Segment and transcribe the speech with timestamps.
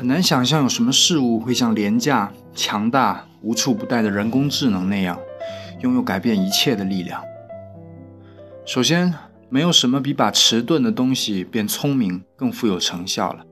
[0.00, 5.20] 很难想象有什么事物会像廉价、强大、无处不在的人工智能那样，
[5.82, 7.22] 拥有改变一切的力量。
[8.64, 9.12] 首先，
[9.50, 13.44] 没有什么比把迟钝的东西变聪明更富有成效了。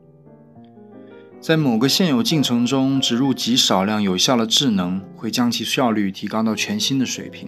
[1.39, 7.47] 在某个现有进程中植入极少量有效的智能，会将其效率提高到全新的水平。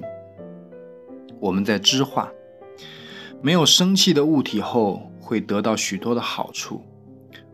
[1.40, 2.30] 我们在知化
[3.40, 6.84] 没有生气的物体后，会得到许多的好处，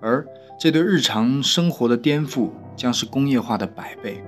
[0.01, 0.27] 而
[0.59, 4.23] 这对日常生活的颠覆将是工业化的百倍。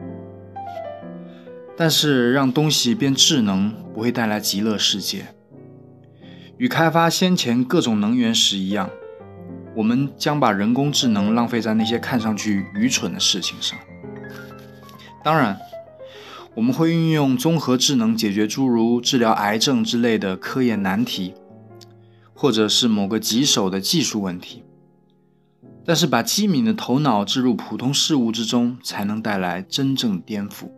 [1.77, 5.27] 但是，让东西变智能不会带来极乐世界。
[6.57, 8.91] 与开发先前各种能源时一样，
[9.77, 13.79] 我们将把人工智能浪费在那些看上去愚蠢的事情上。
[15.23, 15.57] 当然，
[16.55, 21.35] 我们会运用综合智能解决诸如治疗癌症之类的科研难题，
[22.35, 24.65] 或者是某个棘手的技术问题。
[25.89, 30.71] 但是，把机敏的头脑置入普通事物之中，才能带来真正颠覆。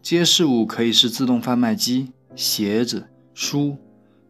[0.00, 3.76] 这些事物可以是自动贩卖机、鞋子、书。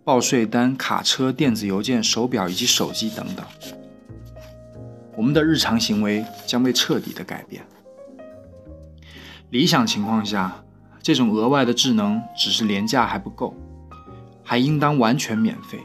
[0.05, 3.45] 报税单、卡车、电子邮件、手表以及手机等等，
[5.15, 7.63] 我们的日常行为将被彻底的改变。
[9.51, 10.65] 理想情况下，
[11.03, 13.55] 这种额外的智能只是廉价还不够，
[14.43, 15.79] 还应当完全免费。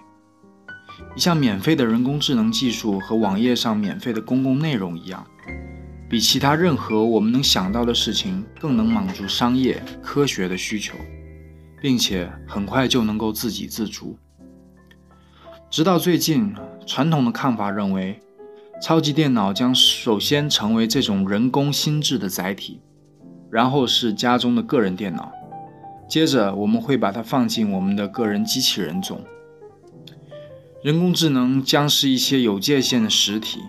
[1.16, 5.26] 一项免费的人工智能技术和网页上免费的公共内容一样，
[6.10, 10.96] 比其他任何我们能想到的事情更能满足商业科学的需求。
[11.84, 14.18] 并且很快就能够自给自足。
[15.70, 18.22] 直到最近，传统的看法认为，
[18.82, 22.80] 超级电脑将首先成为这种人工心智的载体，
[23.52, 25.30] 然后是家中的个人电脑，
[26.08, 29.22] 接着我们会把它放进我们的个人机器人中。
[30.84, 33.62] 人工智能将是一些有界限的实体，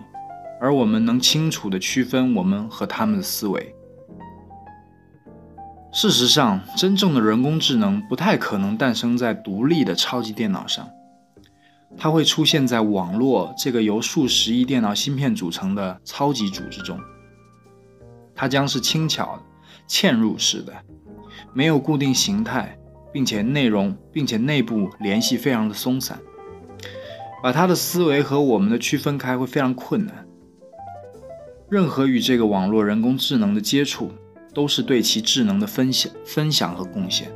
[0.59, 3.73] 而我们能清楚地区分我们和他们的思维。
[5.93, 10.89] 事实上，真正的人工智能不太可能诞生在独立的超级电脑上，
[11.97, 16.99] 它会出现在网络这个由数十亿电脑芯片组成的超级组织中。
[18.35, 19.41] 它将是轻巧、
[19.87, 20.73] 嵌入式的，
[21.53, 22.77] 没有固定形态，
[23.13, 26.19] 并且内容并且内部联系非常的松散，
[27.45, 30.25] 把他的思维和我们的区分开会非常困难。
[31.69, 34.11] 任何与这个网络人工智能的接触。
[34.55, 37.29] 都是对其智能的分享、分享和贡献。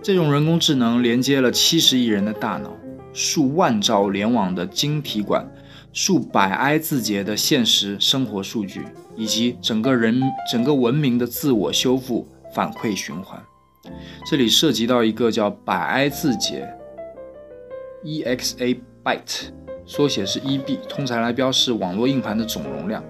[0.00, 2.72] 这种人工智能连接了七十亿人的大脑、
[3.12, 5.44] 数万兆联网的晶体管、
[5.92, 8.84] 数百埃字节的现实生活数据，
[9.16, 13.42] 以及整个人、整个文明的自我修复反馈循环。
[14.24, 16.72] 这里涉及到一个叫百埃字节
[18.04, 18.78] （EXA
[19.08, 19.48] byte），
[19.86, 23.02] 缩写是 EB，通常来标示网络硬盘的总容量。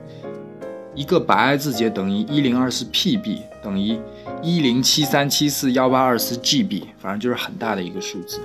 [0.94, 3.98] 一个百埃字节等于一零二四 PB，等于
[4.40, 8.40] 一零七三七四幺八二四 GB，反正就是很大的一个数字。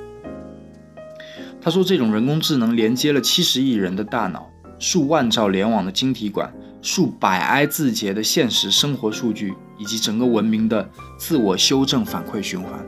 [1.61, 4.49] 他说，这种人工智能连接了七十亿人的大脑、
[4.79, 12.83] 数万兆联网的晶体管、数百埃字节的现实生活数据，以及整个文明的自我修正反馈循环。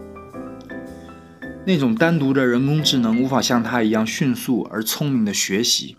[1.68, 5.98] 那种单独的人工智能无法像它一样迅速而聪明的学习。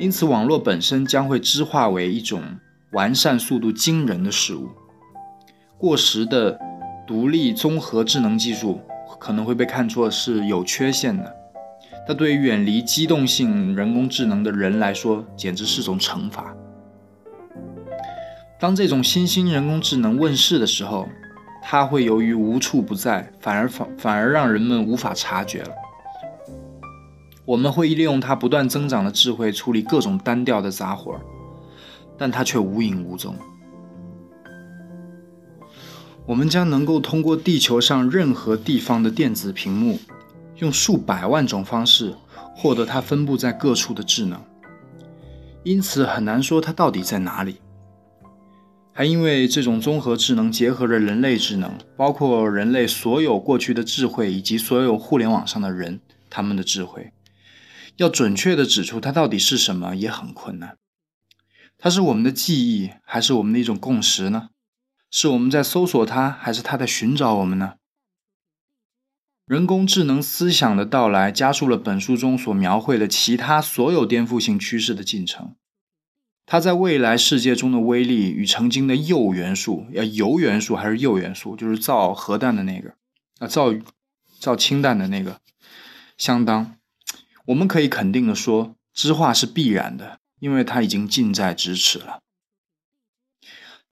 [0.00, 2.42] 因此，网络本身将会知化为一种
[2.92, 4.68] 完善速度惊人的事物。
[5.78, 6.58] 过时的
[7.06, 8.80] 独立综合智能技术
[9.20, 11.32] 可能会被看作是有缺陷的，
[12.06, 16.54] 它对于远离机动性人工智能的人来说，简直是种惩罚。
[18.58, 21.08] 当这种新兴人工智能问世的时候，
[21.68, 25.70] 它会由于无处不在，反而反反而让人们无法察觉了。
[27.44, 31.20] 我们会利用它不断增长的智慧处理各种单调的杂活儿
[32.16, 33.34] 但它却无影无踪。
[36.24, 39.98] 我们将能够通过地球上任何地方的电子屏幕，
[40.58, 42.14] 用数百万种方式
[42.54, 44.40] 获得它分布在各处的智能。
[45.64, 47.56] 因此很难说它到底在哪里。
[48.98, 56.00] 还因为这种综合智能结合着人类智能，包括人类所有过去的智慧以及所有互联网上的人
[56.30, 57.12] 他们的智慧。
[57.96, 60.78] 要准确的指出它到底是什么也很困难。
[61.76, 64.48] 它是我们的记忆，还是我们的一种共识呢？
[65.10, 67.74] 是我们在搜索它，还是它在寻找我们呢？
[69.44, 75.54] 人工智能思想的到来，加速了本书中所描绘的其他所有颠覆性趋势的进程。
[76.46, 82.94] 它在未来世界中的威力，与曾经的铀元素，呃铀元素还是铀元素，就是造核弹的那个，
[83.40, 83.74] 啊，造
[84.38, 85.40] 造氢弹的那个，
[86.16, 86.76] 相当。
[87.46, 92.20] 我们可以肯定的说，知化是必然的，因为它已经近在咫尺了。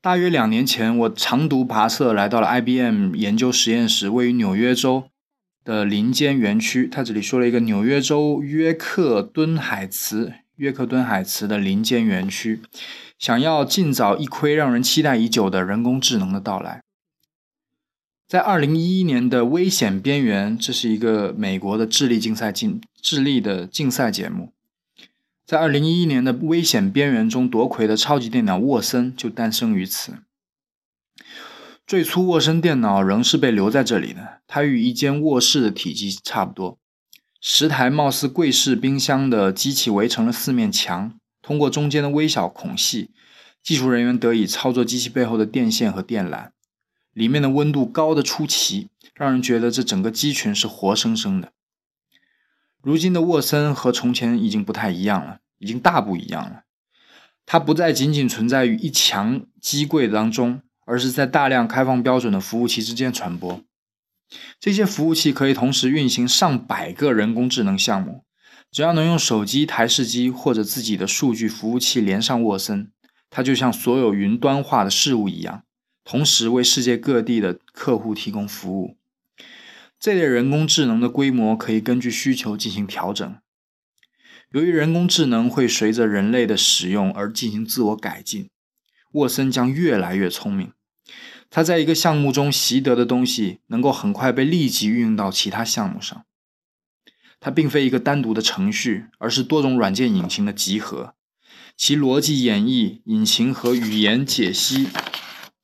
[0.01, 5.09] 大约两年前，我长途跋涉来到了 IBM 研究实验室，位于纽约州
[5.63, 6.87] 的林间园区。
[6.87, 12.61] 他这里说了一个纽约州约克敦海茨，约克敦海茨的林间园区，
[13.19, 16.81] 想要尽早一窥让人期待已久的人工智能的到来。
[18.27, 24.51] 在二零一一年的《危险边缘》，这是一个美国的智力竞赛竞智力的竞赛节目。
[25.45, 30.13] 在二零一一年的《危险边缘》中夺魁的超级电脑沃森就诞生于此。
[31.85, 36.79] 最初，沃森电脑仍是被留在这里的，它与一间卧室的体积差不多。
[37.47, 41.13] 十台貌似柜式冰箱的机器围成了四面墙，
[41.43, 43.11] 通过中间的微小孔隙，
[43.61, 46.49] 技术人员得以操作机器背后的电线和电缆。
[47.13, 51.51] 里面的温度高的出奇，让人觉得这整个机群是活生生的。
[52.81, 56.63] 如今的沃森和从前已经不太一样了，已经大不一样了。
[57.45, 63.61] 它不再仅仅存在于一墙机柜当中，而是在大量开放标准的服务器之间传播。
[64.59, 68.23] 这些服务器可以同时运行上百个人工智能项目。
[68.71, 72.91] 只要能用手机、台式机或者自己的数据服务器连上沃森，
[73.29, 75.63] 它就像所有云端化的事物一样，
[76.03, 78.97] 同时为世界各地的客户提供服务。
[79.97, 83.37] 这类人工智能的规模可以根据需求进行调整。
[84.51, 88.49] 由于人工智能会随着人类的使用而进行自我改进，
[89.13, 90.73] 沃森将越来越聪明。
[91.55, 96.25] 他在一个项目中习得的东西，能够很快被立即运用到其他项目上。
[97.39, 101.15] 它并非一个单独的程序，而是多种软件引擎的集合。
[101.77, 104.89] 其逻辑演绎引擎和语言解析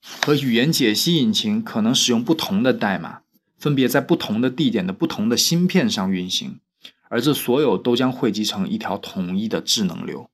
[0.02, 3.24] 和语言解析引擎可能使用不同的代码。
[3.60, 6.62] 分别在不同的地点的不同的芯片上运行，
[7.10, 10.30] 而这所有都将汇集成一条统一的智能流。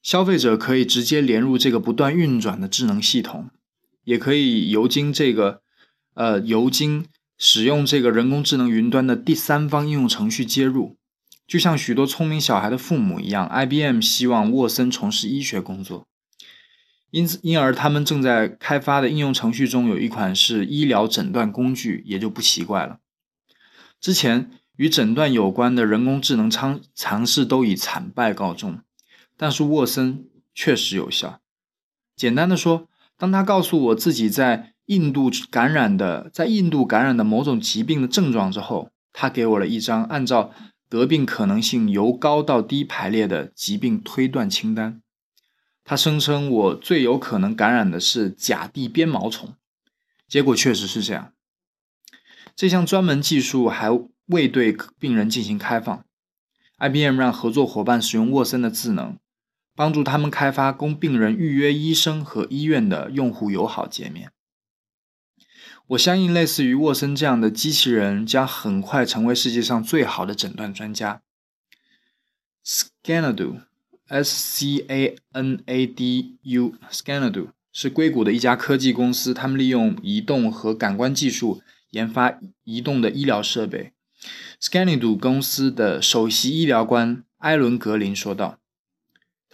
[0.00, 3.50] 消费者可以直接连入这个不断运转的智能系统，
[4.04, 5.62] 也可以由经这个
[6.14, 7.06] 呃由经
[7.38, 10.96] 使用这个人工智能云端的第三方应用程序接入。
[11.46, 16.06] 就像许多聪明小孩的父母一样，IBM 希望沃森从事医学工作。
[17.10, 23.00] 因此，因而他们正在开发的应用程序中有一款是医疗诊断工具，也就不奇怪了。
[24.00, 28.80] 之前与诊断有关的人工智能尝尝试都以惨败告终，
[29.36, 30.24] 但是沃森
[30.54, 31.40] 确实有效。
[32.16, 32.88] 简单的说，
[33.22, 40.50] 当他告诉我自己在印度感染的在印度感染的某种疾病的症状之后，他给我了一张按照
[40.88, 45.00] 得病可能性由高到低排列的疾病推断清单。
[45.84, 49.54] 他声称我最有可能感染的是甲地鞭毛虫，
[50.26, 51.32] 结果确实是这样。
[52.56, 53.88] 这项专门技术还
[54.26, 56.04] 未对病人进行开放。
[56.78, 59.16] IBM 让合作伙伴使用沃森的智能，
[59.82, 64.30] 帮助他们开发供病人预约医生和医院的用户友好界面。
[65.88, 71.22] 我相信，类似于沃森这样的机器人将很快成为世界上最好的诊断专家。
[72.64, 73.62] Scanadu。
[74.06, 83.92] S C A N A D U Scanadu 是硅谷的一家科技公司，他们利用移动和感官技术研发移动的医疗设备。
[84.60, 88.60] Scanadu 公司的首席医疗官艾伦格林说道：“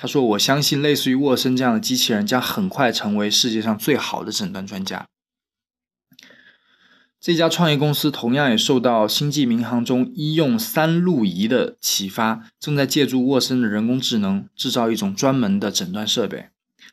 [0.01, 5.09] 他说，我相信类似于沃森这样的机器人将很快成为世界上最好的诊断专家。”
[7.21, 16.51] 这家创业公司同样也受到星际民航中医用三路仪的启发，正在借助沃森的人工智能制造一种专门的诊断设备。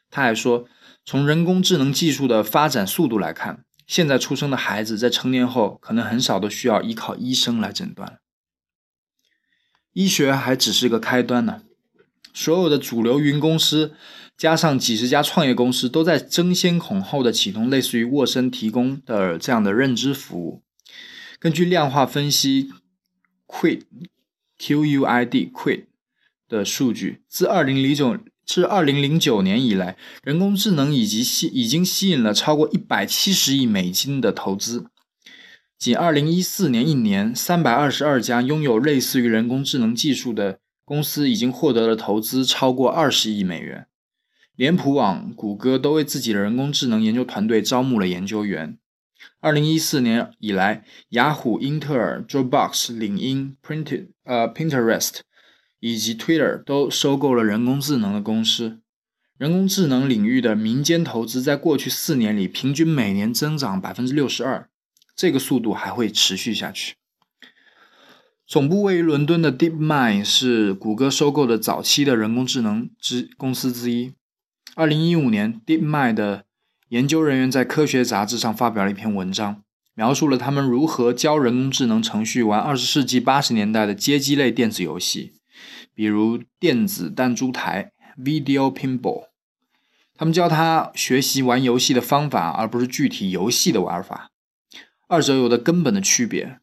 [0.09, 0.65] 他还说，
[1.05, 8.17] 从人工智能技术的发展速度来看，现在出生的孩子在成年后可能很少都需要依靠医生来诊断。
[9.93, 11.61] 医学还只是个开端呢，
[12.35, 13.93] 所有的主流云公司。
[14.37, 20.61] 加上几十家创业公司都在争先恐后的启动类似于沃森提供的这样的认知服务。
[21.39, 22.69] 根据量化分析
[23.47, 23.83] Quid
[24.59, 25.85] Q U I D Quid
[26.49, 34.87] 的数据，自二零零九至二零零九年以来，人工智能以及吸已经吸引了超过一百七十亿美金的投资。
[35.79, 43.87] 仅二零一四年一年，三百二十二家拥有类似于人工智能技术的公司已经获得了投资超过二十亿美元。
[44.55, 48.77] 脸谱网、谷歌都为自己的人工智能研究团队招募了研究员。
[49.41, 55.19] 二零一四年以来，雅虎、英特尔、Dropbox、领英、Printed、呃 Pinterest
[55.79, 58.79] 以及 Twitter 都收购了人工智能的公司。
[59.37, 64.69] 人工智能领域的民间投资在过去四年里平均每年增长百分之六十二，
[65.15, 66.95] 这个速度还会持续下去。
[68.47, 74.13] 总部位于伦敦的 DeepMind 是谷歌收购的早期的人工智能之公司之一。
[74.75, 76.45] 二零一五年，DeepMind 的
[76.89, 79.63] 研究人员在科学杂志上发表了一篇文章，
[79.95, 85.33] 描述了他们如何教人工智能程序玩二十世纪八十年代的街机类电子游戏，
[85.95, 89.29] 比如电子弹珠台 （Video Pinball）。
[90.15, 94.29] 他们教他学习玩游戏的方法，而不是具体游戏的玩法。
[95.07, 96.59] 二者有着根本的区别。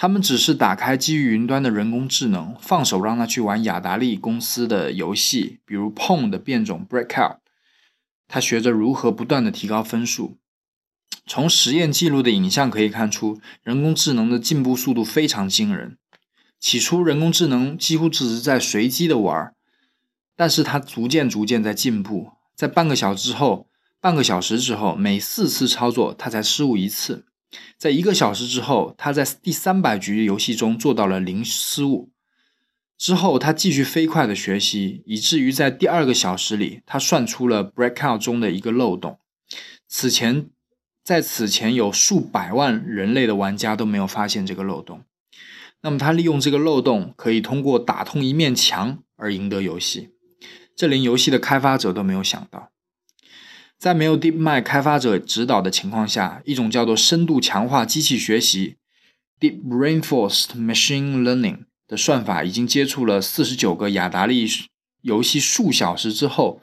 [0.00, 7.38] 他们只是打开基于云端的人工智能，放手让他去玩雅达利公司的游戏，比如 Pong 的变种 Breakout。
[8.28, 10.38] 他学着如何不断的提高分数。
[11.26, 15.98] 从实验记录的影像可以看出，人工智能的进步速度非常惊人。
[16.60, 19.52] 起初，人工智能几乎只是在随机的玩，
[20.36, 22.34] 但是它逐渐逐渐在进步。
[22.54, 23.66] 在半个小时之后，
[24.00, 27.24] 半个小时之后，每四次操作它才失误一次。
[27.76, 32.10] 在一个小时之后，他在第三百局游戏中做到了零失误。
[32.98, 39.18] 之后，他继续飞快的学习，以至于在第二个小时里，他算出了 Breakout 中的一个漏洞。
[39.86, 40.50] 此前，
[41.04, 45.04] 在此前有数百万人类的玩家都没有发现这个漏洞。
[45.82, 50.10] 那么，他利用这个漏洞，可以通过打通一面墙而赢得游戏。
[50.74, 52.72] 这连游戏的开发者都没有想到。
[53.78, 58.76] 在没有 DeepMind 开发者指导的情况下，一种叫做深度强化机器学习
[59.38, 64.48] （Deep Reinforced Machine Learning） 的算法已经接触了四十九个雅达利
[65.02, 66.60] 游戏数小时之后，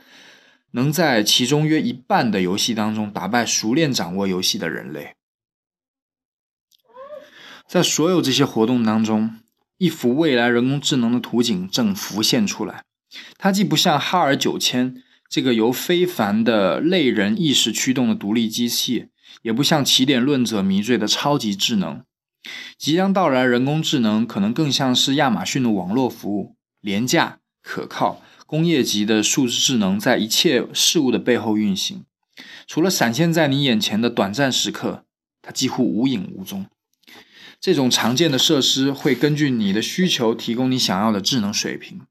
[0.71, 5.15] 能在其中约一半的游戏当中打败熟练掌握游戏的人类。
[7.65, 9.37] 在所有这些活动当中，
[9.77, 12.83] 一幅未来人工智能的图景正浮现出来。
[13.37, 15.01] 它既不像哈尔九千。
[15.29, 19.07] 这个由非凡的类人意识驱动的独立机器，
[19.41, 22.03] 也不像起点论者迷醉的超级智能。
[22.77, 32.05] 即将到来人工智能可能更像是亚马逊的网络服务，廉价、可靠、工业级的数字智能在一切事物的背后运行。
[32.67, 35.05] 除了闪现在你眼前的短暂时刻，
[35.41, 36.67] 它几乎无影无踪。
[37.59, 42.01] 这种常见的设施会根据你的需求提供你想要的智能水平。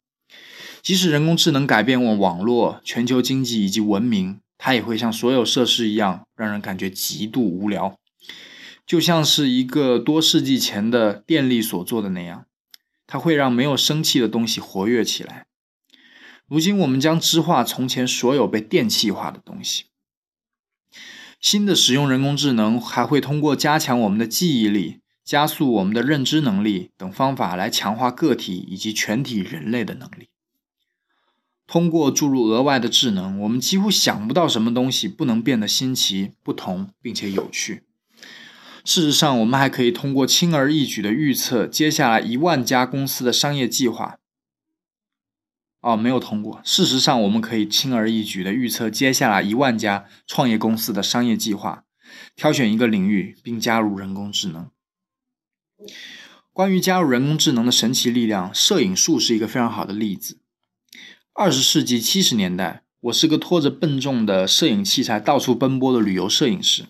[0.85, 7.97] 即使人工智能改变网网络、全球经济以及文明，它也会像所有设施一样，让人感觉极度无聊，
[8.87, 12.45] 就像是一个多世纪前的电力所做的那样。
[13.07, 15.47] 它会让没有生气的东西活跃起来。
[16.47, 19.85] 如今，我们将知化从前所有被电气化的东西。
[21.41, 30.29] 新的使用人工智能还会通过加强我们的记忆力、加速我们的认知能力等方法来强化个体以及全体人类的能力。
[31.66, 37.83] 通过注入额外的智能，我们几乎想不到什么东西不能变得新奇、不同并且有趣。
[38.85, 44.18] 事实上，我们还可以通过轻而易举的预测接下来一万家公司的商业计划。
[45.80, 46.61] 哦，没有通过。
[46.64, 51.85] 事实上，我们可以轻而易举的预测接下来一万家创业公司的商业计划，
[52.37, 54.71] 挑选一个领域并加入人工智能。
[56.52, 60.40] 关于加入人工智能的神奇力量，摄影术是一个非常好的例子。
[61.37, 66.85] 二十世纪七十年代，我是个拖着笨重的摄影器材到处奔波的旅游摄影师。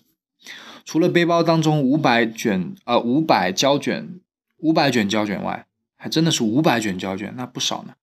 [0.85, 4.19] 除了背包当中五百卷呃五百胶卷
[4.57, 7.95] 五百卷胶卷外，还真的是五百卷胶卷，那不少呢。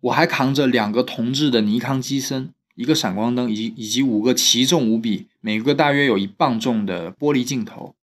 [0.00, 7.94] 我还扛着两个铜制的尼康机身，一个闪光灯，以以及五个奇重无比、每个大约有一磅重的玻璃镜头。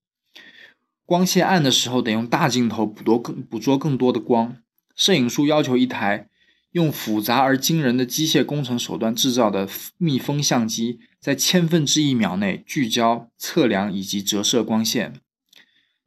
[1.08, 4.58] 光线暗的时候，得用大镜头捕捉更捕捉更多的光。
[4.96, 6.28] 摄影术要求一台。
[6.72, 15.14] 用复杂而惊人的机械工程手段制造的密封相机，在千分之一秒内聚焦、测量以及折射光线。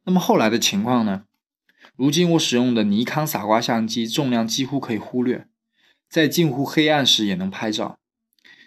[0.05, 1.23] 那么后来的情况呢？
[1.95, 5.47] 如今我使用的尼康傻瓜相机重量几乎可以忽略，
[6.09, 7.97] 在近乎黑暗时也能拍照，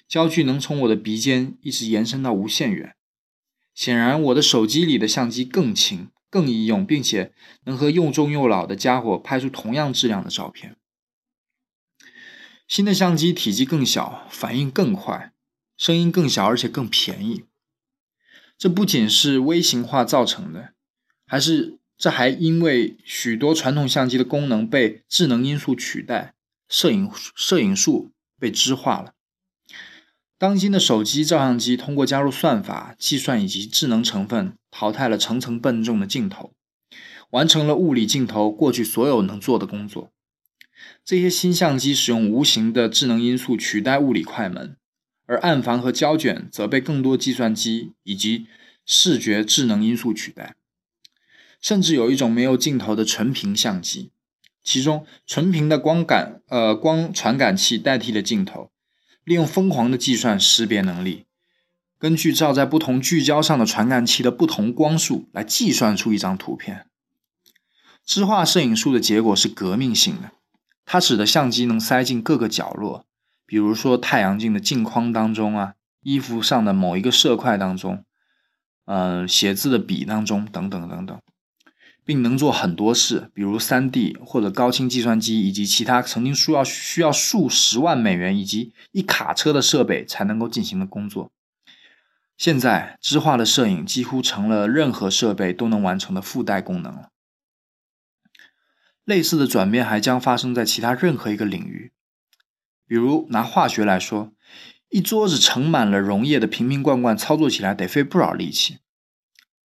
[0.08, 2.94] 焦距能从我的鼻尖一直延伸到无限远。
[3.74, 7.32] 显然，我的手机里的相机更轻、更易用，并且
[7.64, 10.77] 能和又重又老的家伙拍出同样质量的照片。
[12.68, 15.32] 新的相机体积更小，反应更快，
[15.78, 17.44] 声音更小，而且更便宜。
[18.58, 20.74] 这不仅是微型化造成的，
[21.26, 26.34] 还是这还因为许多传统相机的功能被智能因素取代，
[26.68, 29.14] 摄影摄影术被知化了。
[30.36, 36.52] 当今的手机照相机通过加入算法、计算以及智能成分，淘汰了层层笨重的镜头，
[37.30, 40.12] 完成了物理镜头过去所有能做的工作。
[41.08, 44.76] 这些新相机使用无形的智能因素取代物理快门，
[45.24, 48.46] 而暗房和胶卷则被更多计算机以及
[48.84, 50.54] 视觉智能因素取代。
[51.62, 54.10] 甚至有一种没有镜头的纯屏相机，
[54.62, 58.70] 其中纯屏的光感呃光传感器代替了镜头，
[59.24, 61.24] 利用疯狂的计算识别能力，
[61.98, 66.84] 根据照在不同聚焦上的传感器的不同光束来计算出一张图片。
[68.04, 70.32] 知画摄影术的结果是革命性的，
[70.90, 73.04] 它使得相机能塞进各个角落，
[73.44, 78.04] 比如说太阳镜的镜框当中啊，衣服上的某一个色块当中，
[78.86, 81.20] 嗯，写字的笔当中等等等等，
[82.06, 91.30] 并能做很多事，比如 3D 或者高清计算机以及其他曾经需要需要数十万美元以及一卡车的设备才能够进行的工作。
[92.38, 97.10] 现在，知画的摄影几乎成了任何设备都能完成的附带功能了。
[99.08, 101.92] 类似的转变还将发生在其他任何一个领域，
[102.86, 104.34] 比如拿化学来说，
[104.90, 108.80] 一桌子盛满了溶液的瓶瓶罐罐，操作起来得费不少力气。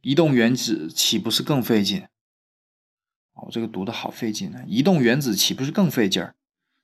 [0.01, 2.07] 移动原子岂不是更费劲？
[3.33, 4.63] 哦，这个读的好费劲啊！
[4.69, 6.37] 移动原子岂不是更费劲儿？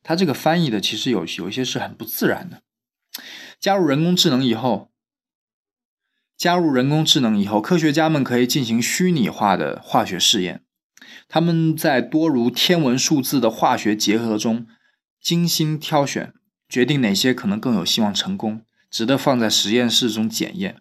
[0.03, 2.62] 它这个翻译的其实有有一些是很不自然的。
[3.61, 4.91] 加入人工智能以后，
[6.37, 10.65] 加入人工智能以后，科学家们可以进行虚拟化的化学试验。
[11.28, 14.66] 他们在多如天文数字的化学结合中
[15.20, 16.32] 精心挑选，
[16.68, 20.76] 决定哪些可能更有希望成功，值得放在实验室中检验。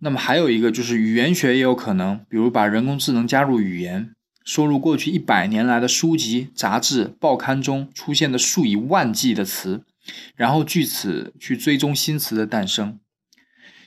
[0.00, 9.84] 那么还有一个就是语言学也有可能，比如把人工智能加入语言，收入过去一百年来的书籍、杂志、报刊中出现的数以万计的词，
[10.34, 12.98] 然后据此去追踪新词的诞生。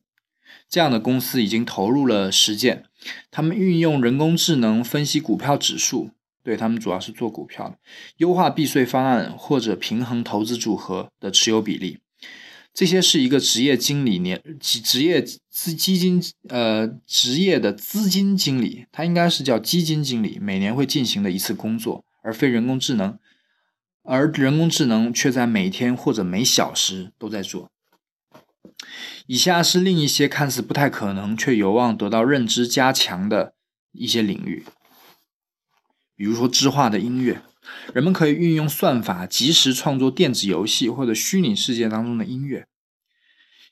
[0.70, 2.86] 这样的公司已经投入了实践。
[3.30, 6.12] 他们运用人工智能分析股票指数。
[6.46, 7.80] 对他们主要是做股票的，
[8.18, 11.98] 优化避税方案或者平衡投资组合的持有比例，
[12.72, 23.18] 这些是一个职业经理年职业资基金呃职业的资金经理，他应该是叫基金经理，每年会进行的一次工作，而非人工智能，
[24.04, 27.72] 而人工智能却在每天或者每小时都在做。
[29.26, 33.56] 以下是另一些看似不太可能却有望得到认知加强的
[33.94, 34.64] 一些领域。
[36.16, 37.42] 比如说，知画的音乐，
[37.94, 42.68] 人们可以运用算法及时创作电子游戏或者虚拟世界当中的音乐。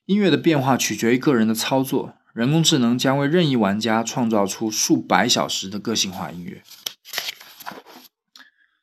[0.06, 6.62] 音乐的变化取决于个人的操作，人工智能将为任意玩家创造出数百小时的个性化音乐。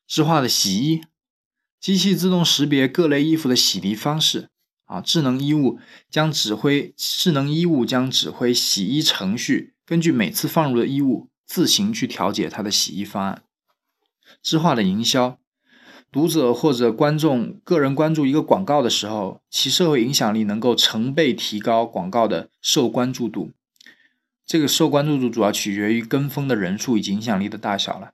[0.07, 1.03] 知画的洗衣，
[1.79, 4.49] 机器自动识别各类衣服的洗涤方式。
[4.87, 5.79] 啊，智能衣物
[6.11, 13.43] 将指挥智能衣物将指挥洗衣程序，根据每次放入的衣物自行去调节它的洗衣方案。
[14.43, 15.39] 知画的营销，
[16.11, 23.51] 读者或者观众个人关注一个广告的时候，其社会影响力能够成倍提高广告的受关注度。
[24.47, 28.13] 这个受关注度主要取决于跟风的人数以及影响力的大小了。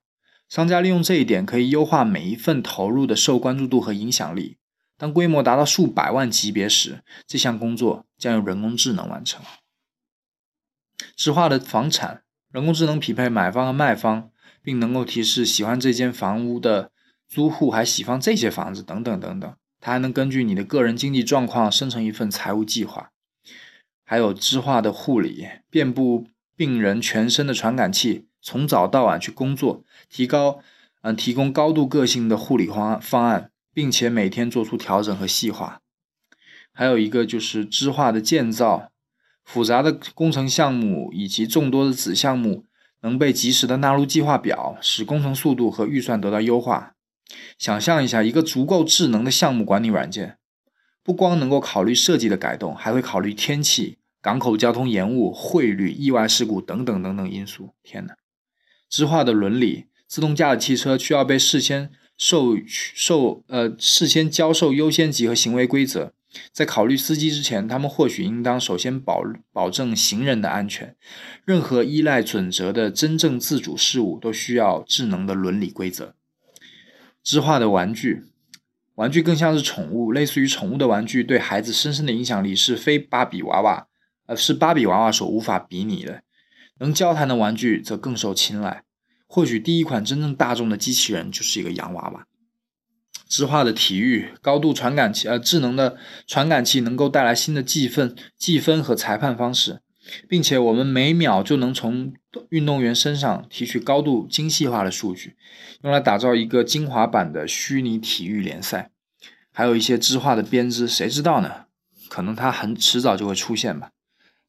[0.48, 4.58] 商家利用这一点，可以优化每一份投入的受关注度和影响力。
[4.98, 9.42] 当规模达到数百万级别时，这项工作将由人工智能完成。
[11.16, 14.30] 知画的房产，人工智能匹配买方和卖方。
[14.66, 16.90] 并能够提示喜欢这间房屋的
[17.28, 19.54] 租户还喜欢这些房子等等等等。
[19.80, 23.12] 它还能根据你的个人经济状况生成一份财务计划。
[24.04, 26.26] 还有知画的护理，遍布
[26.56, 30.58] 病人全身的传感器，从早到晚去工作，提高
[31.02, 35.80] 嗯提供高度个性的护理方方案，并且每天做出调整和细化。
[36.72, 38.90] 还有一个就是知画的建造，
[39.44, 42.65] 复杂的工程项目以及众多的子项目。
[43.06, 46.94] 能被及时的纳入计划表，使工程速度和预算得到优化。
[47.56, 50.38] 想象一下，一个足够智能的项目管理软件，
[51.04, 57.74] 不光能够考虑设计的改动，还会考虑天气、港口交通延误、汇率、意外事故等等等等因素。
[57.84, 58.16] 天哪！
[58.90, 66.12] 智化的伦理，自动驾驶汽车需要被事先授授呃事先教授优先级和行为规则。
[66.52, 69.22] 在考虑司机之前，他们或许应当首先保
[69.52, 70.96] 保证行人的安全。
[71.44, 76.14] 任何依赖准则的真正自主事物都需要智能的伦理规则。
[77.22, 78.24] 智化的玩具，
[78.94, 83.88] 玩具更像是宠物，类似于宠物的玩具对孩子深深的影响力是非芭比娃娃，
[84.26, 86.22] 呃，是芭比娃娃所无法比拟的。
[86.78, 88.84] 能交谈的玩具则更受青睐。
[89.26, 92.26] 或许第一款真正大众的机器人就是一个洋娃娃。
[93.28, 99.80] 智化的体育，高度传感器，呃，智能的传感器能够带来新的计分、计分和裁判方式，
[100.28, 102.12] 并且我们每秒就能从
[102.50, 105.36] 运动员身上提取高度精细化的数据，
[105.82, 108.90] 用来打造一个精华版的虚拟体育联赛。
[109.52, 111.64] 还有一些智化的编织，谁知道呢？
[112.08, 113.90] 可能它很迟早就会出现吧。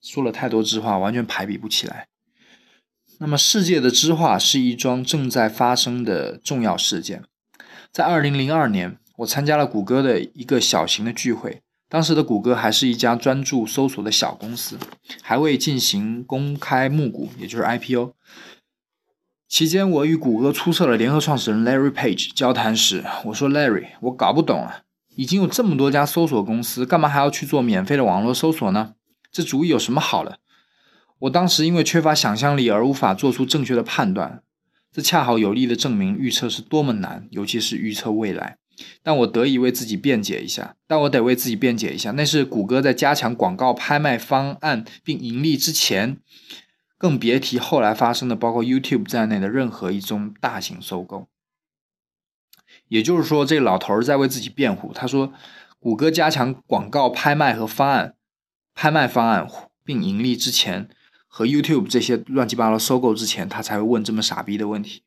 [0.02, 2.08] 说了太多智化，完全排比不起来。
[3.20, 7.24] 那么，世界的知化是一桩正在发生的重要事件。
[7.98, 11.64] 在二零零二年，我参加了谷歌的一个小型的聚会。
[11.90, 14.78] 当时的谷歌还是一家专注搜索的小公司，
[15.24, 18.14] 还未进行公开募股，也就是 IPO。
[19.50, 24.82] 期间，我与谷歌出色的联合创始人 Larry Page 交谈时，我说：“Larry，我搞不懂啊，
[25.16, 28.94] 已经有这么多家搜索公司，干嘛还要去做免费的网络搜索呢？
[29.32, 30.38] 这主意有什么好的？”
[31.22, 34.44] 我当时因为缺乏想象力而无法做出正确的判断，
[34.91, 38.58] 这恰好有力的证明预测是多么难，尤其是预测未来。
[39.02, 46.17] 但我得以为自己辩解一下，但我得为自己辩解一下，那是谷歌在加强广告拍卖方案并盈利之前，
[46.97, 51.28] 更别提后来发生的包括 YouTube 在内的任何一宗大型收购。
[52.88, 54.93] 也就是说，这老头儿在为自己辩护。
[54.93, 55.34] 他说，
[55.80, 58.15] 谷歌加强广告拍卖和方案
[58.76, 59.47] 拍卖方案
[59.84, 60.89] 并盈利之前。
[61.38, 65.04] 和 YouTube 这些乱七八糟收购之前，他才会问这么傻逼的问题。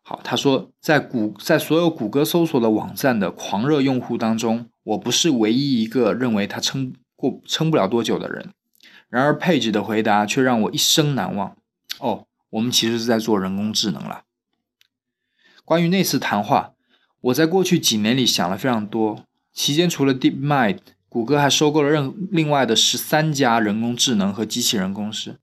[0.00, 8.54] 好，他说，在谷在所有谷歌搜索的网站的狂热用户当中，我不是唯一一个认为他撑过撑不了多久的人。
[9.10, 11.54] 然而，Page 的回答却让我一生难忘。
[11.98, 14.22] 哦，我们其实是在做人工智能了。
[15.66, 16.72] 关于那次谈话，
[17.20, 19.26] 我在过去几年里想了非常多。
[19.52, 20.78] 期间，除了 DeepMind。
[21.08, 25.38] 谷歌还收购了任另外的十三家人工智能和机器人公司。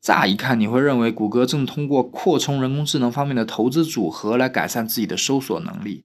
[0.00, 6.04] 乍一看，你会认为谷歌正通过扩充人工智能方面的投资组合来改善自己的搜索能力，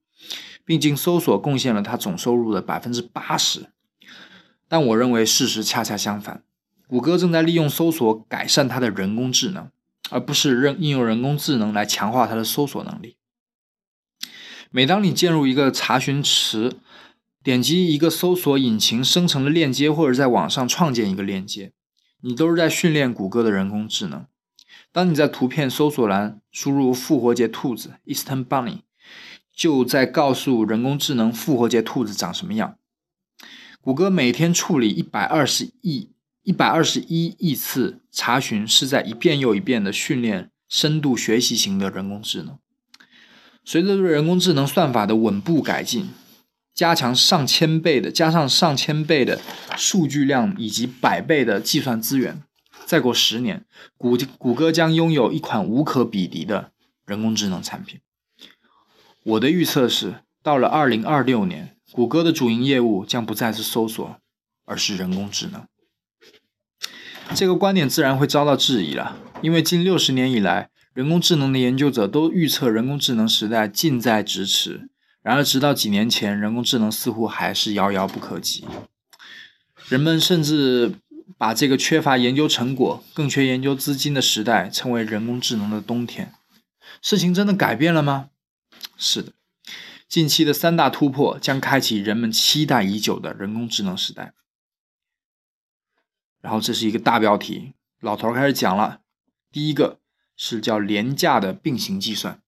[0.66, 3.68] 并经搜索贡献了它总收入的百分之八十。
[4.68, 6.44] 但我认为事实恰恰相反，
[6.88, 9.70] 谷歌正在利用搜索改善它的人工智能，
[10.10, 13.18] 而不是任应用人工智能来强化它的搜索能力。
[14.72, 16.74] 每当你进入一个查询池，
[17.44, 21.74] 点击一个搜索引擎生成的链接，或者在网上创建一个链接，
[22.22, 24.26] 你都是在训练谷歌的人工智能。
[24.94, 28.80] 当你在图片搜索栏输入“复活节兔子 ”（Easter Bunny），
[29.54, 32.78] 就在告诉人工智能复活节兔子长什么样。
[33.82, 36.12] 谷歌每天处理一百二十亿、
[36.44, 42.58] 一百二十一亿次查询，是在一遍又一遍的训练深度学习型的人工智能。
[43.66, 46.08] 随着对人工智能算法的稳步改进。
[46.74, 49.40] 加强上千倍的，加上上千倍的
[49.78, 52.42] 数据量以及百倍的计算资源，
[52.86, 53.64] 再过十年，
[53.98, 56.72] 谷谷歌将拥有一款无可比拟的
[57.06, 58.00] 人工智能产品。
[59.24, 64.18] 我的预测是，到了二零二六年，谷歌的主营业务将不再是搜索，
[64.66, 65.66] 而是人工智能。
[67.36, 74.90] 这个观点自然会遭到质疑了，因为近六十年以来，人工智能的研究者都预测人工智能时代近在咫尺。
[75.24, 78.66] 然而，直到几年前，人工智能似乎还是遥遥不可及。
[79.88, 80.96] 人们甚至
[81.38, 86.34] 把这个缺乏研究成果、更缺研究资金的时代称为“人工智能的冬天”。
[87.02, 88.30] 事情真的改变了吗？
[88.98, 89.32] 是的，
[90.10, 94.34] 近期的三大突破将开启人们期待已久的人工智能时代。
[96.42, 99.00] 然后，这是一个大标题，老头开始讲了。
[99.50, 100.02] 第一个
[100.36, 102.43] 是叫廉价的并行计算。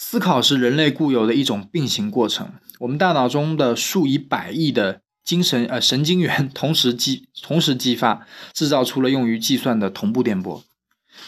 [0.00, 2.52] 思考是人类固有的一种并行过程。
[2.78, 10.64] 我们大脑中的数以百亿的精神呃神经元同时激同时激发，制造出了用于计算的同步电波。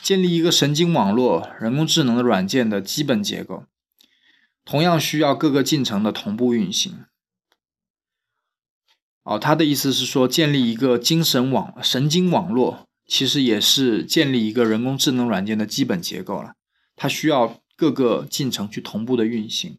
[0.01, 3.65] 建立一个神经网络，人工智能的软件的基本结构，
[4.65, 7.05] 同样需要各个进程的同步运行。
[9.25, 16.53] 哦，他的意思是说，建立一个精神网神经网络，其实也是建立一个人工智能软件的基本结构了。
[16.95, 17.61] 它需要。
[17.81, 19.79] 各个进程去同步的运行，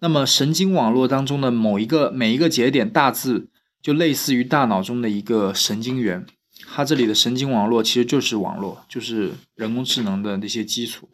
[0.00, 3.46] 那么神经网络当中的某一个每一个节点，大致
[3.80, 6.26] 就类似于大脑中的一个神经元。
[6.66, 11.08] 它这里的神经网络其实就是网络，就是人工智能的那些基础。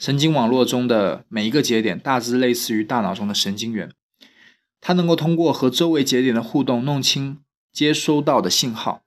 [0.00, 3.92] 神经网络中的每一个节点大致类似于大脑中的神经元，
[4.80, 7.38] 它能够通过和周围节点的互动弄清
[7.72, 9.02] 接收到的信号。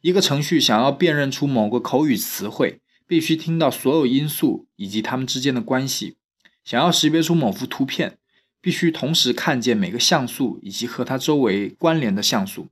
[0.00, 2.80] 一个程序想要辨认出某个口语词汇，
[3.12, 6.16] 必须听到所有因素以及它们之间的关系；
[6.64, 8.16] 想要识别出某幅图片，
[8.62, 12.68] 必须同时看见每个像素以及和它周围关联的像素。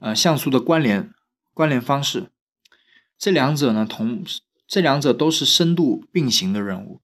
[0.00, 1.14] 呃，像素的关联
[1.54, 2.32] 关联方式，
[3.16, 4.24] 这两者呢同。
[4.66, 7.00] 这两者都是深度并行的任务，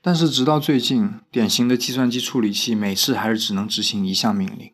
[0.00, 4.72] 但是直到最近，典型的计算机处理器每次还是只能执行一项命令。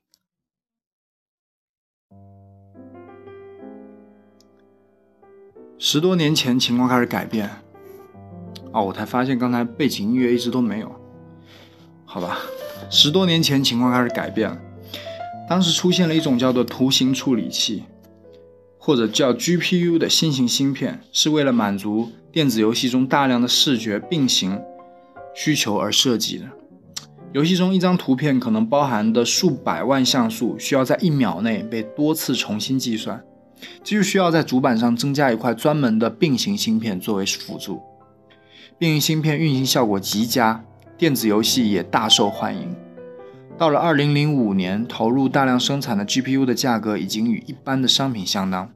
[5.85, 7.51] 十多年前，情况开始改变。
[8.73, 10.89] 哦，我才发现刚才背景音乐一直都没有。
[12.05, 12.39] 好吧，
[12.89, 14.57] 十多年前情况开始改变了，
[15.51, 17.83] 当时出现了一种叫做图形处理器。
[18.79, 24.61] 或者叫 GPU 的新型芯片，是为了满足电子游戏中大量的视觉并行
[25.35, 26.45] 需求而设计的。
[27.33, 33.21] 游戏中一张图片可能包含的数百万像素，需要在一秒内被多次重新计算，
[33.83, 37.81] 这就需要在主板上增加一块专门的并行芯片作为辅助。
[38.79, 40.65] 并行芯片运行效果极佳，
[40.99, 42.75] 电子游戏也大受欢迎。
[43.59, 48.69] 到了二零零五年，投入大量生产的 GPU 的价格已经与一般的商品相当。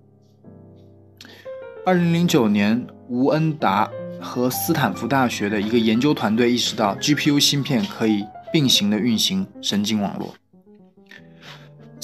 [1.85, 10.35] 二零零九年，吴恩达和斯坦福大学的一个研究团队意识到，GPU 芯片可以并行的运行神经网络。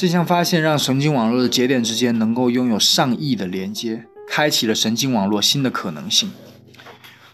[0.02, 6.32] 这项发现让神经网络的节点之间能够拥有上亿的连接，开启了神经网络新的可能性。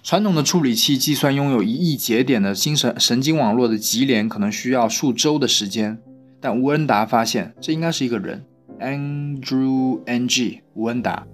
[0.02, 5.98] 传统的处理器计算拥有一亿节点的精神神经网络的级联可能需要数周的时间，
[6.42, 8.44] 但吴恩达发现这应该是一个人
[8.78, 11.26] ，Andrew Ng 吴恩达。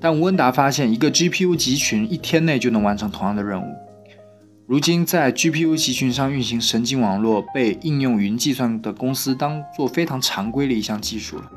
[0.00, 3.66] 但吴恩达发现一个 GPU 集群一天内就能完成同样的任务。
[4.68, 11.48] 如今，在 GPU 集群上运行神经网络被应用云计算的公司当做非常常规的一项技术了，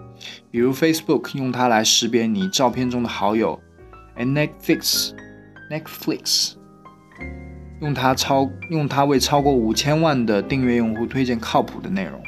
[0.51, 3.59] 比如 Facebook 用它来识别你照片中的好友
[4.15, 5.11] ，Netflix。
[5.71, 6.53] Netflix
[7.81, 12.21] 用它超用它为超过五千万的订阅用户推荐靠谱的内容。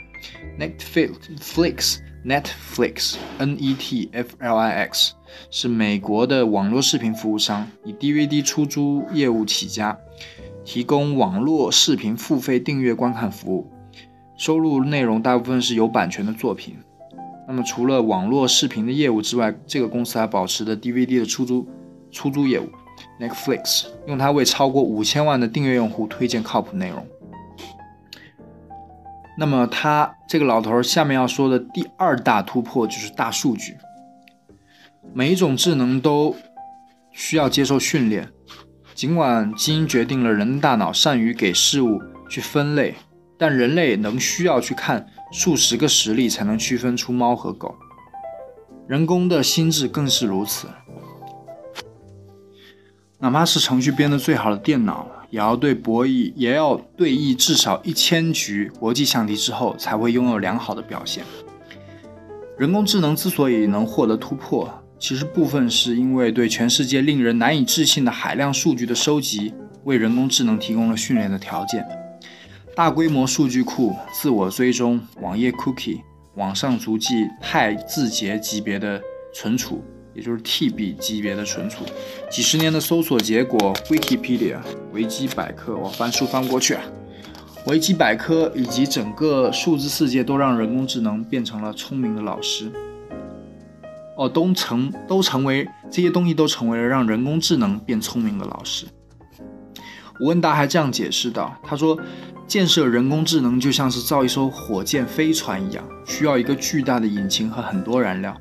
[0.59, 5.13] Netflix Netflix N E T F L I X
[5.49, 9.97] 是美国的网络视频服务商，以 DVD 出租业务起家，
[10.71, 13.69] 提供网络视频付费订阅观看服务，
[14.37, 16.77] 收录内容大部分是有版权的作品。
[17.45, 21.67] 那么除了网络视频的业务之外，这个公司还保持着 DVD 的出租
[22.09, 22.69] 出租业务。
[23.19, 27.05] Netflix 用它为超过五千万的订阅用户推荐靠谱内容。
[29.37, 33.75] 那么，他这个老头下面要说的第二大突破就是大数据。
[35.13, 36.33] 每一种智能都
[37.11, 38.29] 需要接受训练，
[38.93, 41.99] 尽管基因决定了人的大脑善于给事物
[42.29, 42.95] 去分类，
[43.37, 47.75] 但人类能需要去看数十个实例才能区分出猫和狗。
[48.87, 50.67] 人工的心智更是如此。
[53.19, 61.23] 哪怕是程序编得最好的电脑，也要对博弈，也要对弈至少一千局国际象棋之后，才会拥有良好的表现。
[62.57, 69.51] 人工智能之所以能获得突破，其实部分是因为对全世界令人难以置信的海量数据的收集，
[69.83, 71.83] 为人工智能提供了训练的条件。
[72.75, 76.01] 大规模数据库、自我追踪、网页 cookie、
[76.35, 79.01] 网上足迹、太字节级别的
[79.33, 79.83] 存储。
[80.13, 81.85] 也就是 TB 级别的存储，
[82.29, 84.57] 几十年的搜索结果，Wikipedia
[84.91, 86.83] 维基百科，我翻书翻不过去啊，
[87.65, 92.69] 维基百科以及整个数字世界都让人工智能变成了聪明的老师。
[94.17, 98.85] 哦，都成都成为这些东西都成为了让人工智能变聪明的老师。
[100.19, 101.99] 吴文达还这样解释道：“他说，
[102.45, 108.35] 建设人工智能就像是造一艘火箭飞船一样，需要一个巨大的引擎和很多燃料。”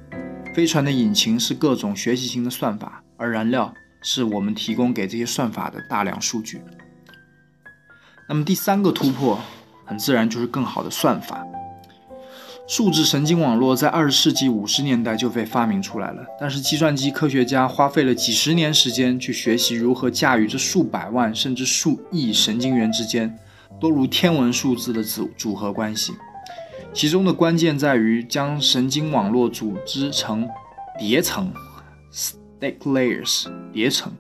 [0.53, 6.61] 飞船的引擎是各种学习型的算法，而燃料是我们提供给这些算法的大量数据。
[8.29, 9.41] 那么第三个突破，
[9.87, 11.47] 很自然就是更好的算法。
[12.71, 23.37] 数字神经网络在二十世纪五十年代就被发明出来了，但是计算机科学家花费了几十年时间去学习如何驾驭这数百万甚至数亿神经元之间
[23.81, 26.13] 多如天文数字的组组合关系。
[26.93, 30.49] 其中的关键在于将神经网络组织成
[30.97, 31.53] 叠层
[32.15, 33.49] （stack layers）。
[33.73, 34.13] 叠层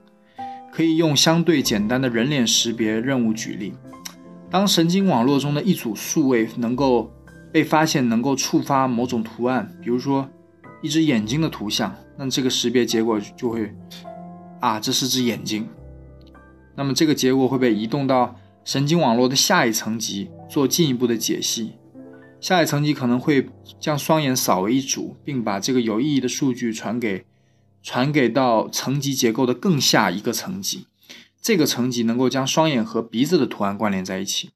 [0.72, 3.74] 可以用相对简单的人脸识别任务举例。
[4.50, 7.12] 当神经网络中的一组数位能够
[7.52, 10.28] 被发现能够触发某种图案，比如说
[10.82, 13.74] 一只眼睛的图像，那这个识别结果就会
[14.60, 15.68] 啊，这是只眼睛。
[16.76, 21.72] 那么这个结果会被移动到神经网络的下一层级做进一步的解析。
[22.40, 27.26] 下一层级可能会将双眼扫为一组，并把这个有意义的数据传给
[27.82, 30.86] 传给到层级结构的更下一个层级。
[31.42, 34.50] 这个层级能够将双眼和鼻子的图案关联在一起。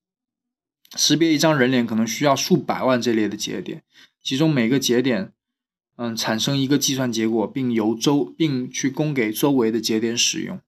[0.96, 3.82] 识别一张人脸可能需要数百万这类的节点，
[4.22, 5.32] 其中每个节点，
[5.96, 10.60] 嗯，产生一个计算结果，并由周并去供给周围的节点使用，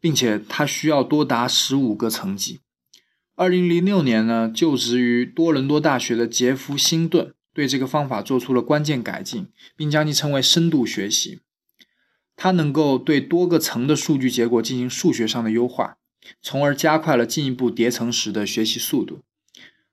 [0.00, 2.60] 并且它需要多达十五个层级。
[3.34, 11.40] 二零零六年呢，就职于多伦多大学的杰夫·辛顿对这个方法做出了关键改进，并将其称为深度学习。
[12.34, 15.98] 它能够对多个层的数据结果进行数学上的优化，
[16.40, 19.20] 从而加快了进一步叠层时的学习速度。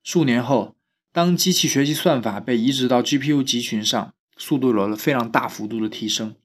[0.04, 0.76] 数年后，
[1.12, 6.36] 当机器学习算法被移植到 GPU 集群上，速度有了非常大幅度的提升。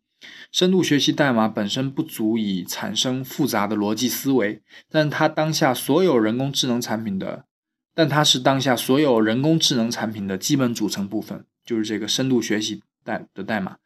[0.52, 7.46] 深度学习代码本身不足以产生复杂的逻辑思维，但它当下所有人工智能产品的，
[7.94, 13.78] 但它是当下所有人工智能产品的基本组成部分，就是这个深度学习代的代码。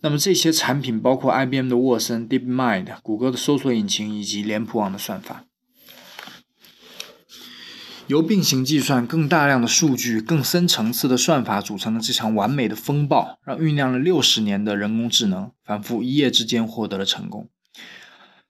[0.00, 5.44] 那么这些产品包括 IBM 的沃森、DeepMind、谷歌的搜索引擎以及脸谱网的算法。
[8.06, 17.50] 由并行计算、更大量的数据、更深层次的算法组成的这场完美的风暴，让酝酿了六十年的人工智能，反复一夜之间获得了成功。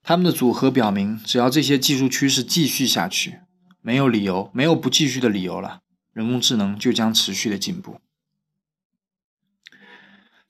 [0.02, 3.40] 他们的组合表明，只要这些技术趋势继续下去，
[3.82, 5.80] 没有理由，没有不继续的理由了。
[6.12, 7.96] 人工智能就将持续的进步。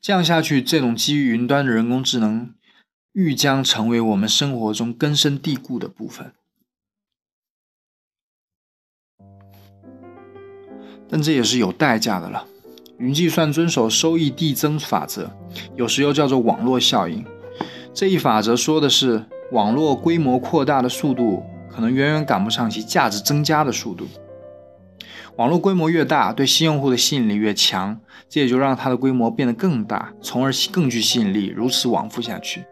[0.00, 2.54] 这样下去，这种基于云端的人工智能，
[3.12, 6.32] 欲将成为我们生活中根深蒂固的部分。
[11.10, 12.46] 但这也是有代价的了。
[12.98, 15.30] 云计算遵守收益递增法则，
[15.76, 17.24] 有时又叫做网络效应。
[17.94, 24.06] 这一法则说的是，网络规模扩大的速度可能远远赶不上其价值增加的速度。
[25.38, 32.64] 网络规模越大，对新用户的吸引力越强，这也就让它的规模变得更大，从而更具吸引力，如此往复下去。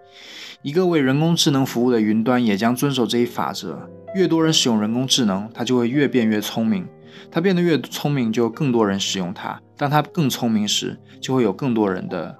[0.62, 3.88] 一个为人工智能服务的云端也将遵守这一法则。
[4.16, 6.84] 越多人使用人工智能，它就会越变越聪明。
[7.30, 9.60] 它变得越聪明，就更多人使用它。
[9.76, 12.36] 当它更聪明时，就会有更多人的……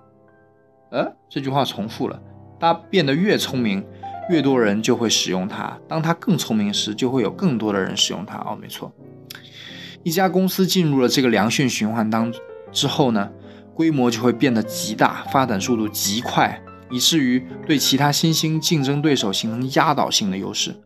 [0.90, 2.20] 呃，这句话重复了。
[2.58, 3.84] 它变得越聪明，
[4.28, 5.78] 越多人就会使用它。
[5.86, 8.38] 当它更聪明时，就会有更多的人使用它。
[8.38, 8.92] 哦，没错。
[10.06, 12.32] 一家公司进入了这个良性循环当
[12.70, 13.28] 之后呢，
[13.74, 20.76] 规模就会变得极大，发展速度极快，以至于对其他新兴竞争对手形成压倒性的优势。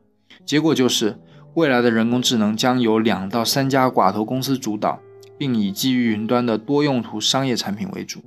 [0.47, 1.19] 结果就是。
[1.55, 5.01] 未来的人工智能将由两到三家寡头公司主导，
[5.37, 8.23] 并以基于云端的多用途商业产品为主。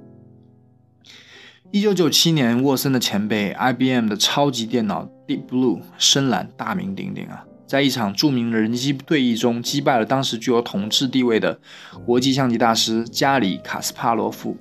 [1.71, 11.59] 一九九七年，沃森的前辈 IBM 的超级电脑 Deep Blue 深蓝大名鼎鼎啊，在一场著名的人机对弈中击败了当时具有统治地位的
[12.05, 14.55] 国际象棋大师加里卡斯帕罗夫。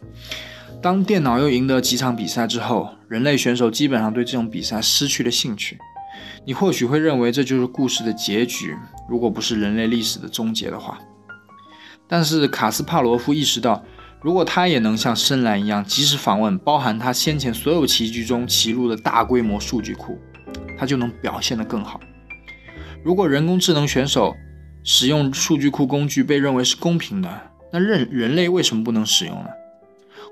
[0.80, 5.76] 当电脑又赢得几场比赛之后，人类选手基本上对这种比赛失去了兴趣。
[6.46, 8.74] 你或许会认为这就是故事的结局，
[9.06, 10.98] 如果不是人类历史的终结的话。
[12.08, 13.84] 但是卡斯帕罗夫意识到，
[14.22, 20.18] 如果他也能像深蓝一样及时访问包含他先前所有棋局中棋路的大规模数据库，
[20.78, 22.00] 他就能表现得更好。
[23.04, 24.34] 如果人工智能选手
[24.84, 27.40] 使用数据库工具被认为是公平的，
[27.72, 29.48] 那人人类为什么不能使用呢？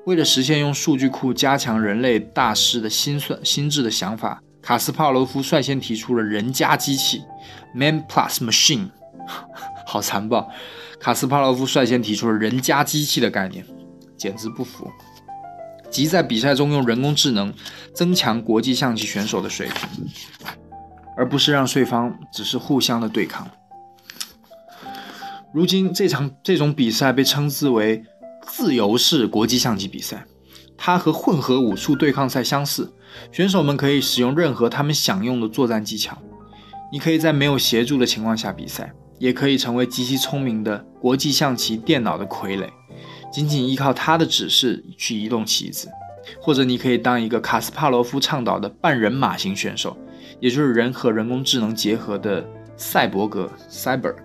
[0.06, 4.40] 为了实现用数据库加强人类大师的心算心智的想法。
[4.62, 7.22] 卡斯帕罗夫率先提出了“人加机器
[7.74, 8.90] ”（Man Plus Machine），
[9.86, 10.50] 好残暴！
[11.00, 13.64] 卡斯帕罗夫率先提出了“人加机器”的概念，
[14.18, 14.90] 简直不服！
[15.90, 17.52] 即在比赛中用人工智能
[17.94, 20.06] 增强国际象棋选手的水平，
[21.16, 23.48] 而不是让对方只是互相的对抗。
[25.52, 28.04] 如今这场这种比赛被称之为
[28.46, 30.24] “自由式国际象棋比赛”，
[30.78, 32.92] 它和混合武术对抗赛相似。
[33.32, 36.16] 选手们可以使用任何他们想用的作战技巧。
[36.92, 42.68] 你可以在没有协助的情况下比赛，也可以成为极其聪明的国际象棋电脑的傀儡，
[43.32, 45.88] 仅仅依靠他的指示去移动棋子。
[46.40, 49.96] 或者你可以当一个卡斯帕罗夫倡导的半人马型选手，
[50.40, 52.44] 也就是人和人工智能结合的
[52.76, 54.16] 赛博格 （Cyborg）。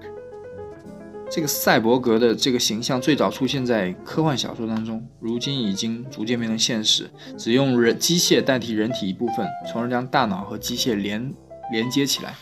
[1.29, 7.09] 这个赛博格的这个形象最早出现在科幻小说当中，如今已经逐渐变成现实。
[7.37, 11.33] 只用人机械代替人体一部分，从而将大脑和机械连
[11.71, 12.35] 连接起来。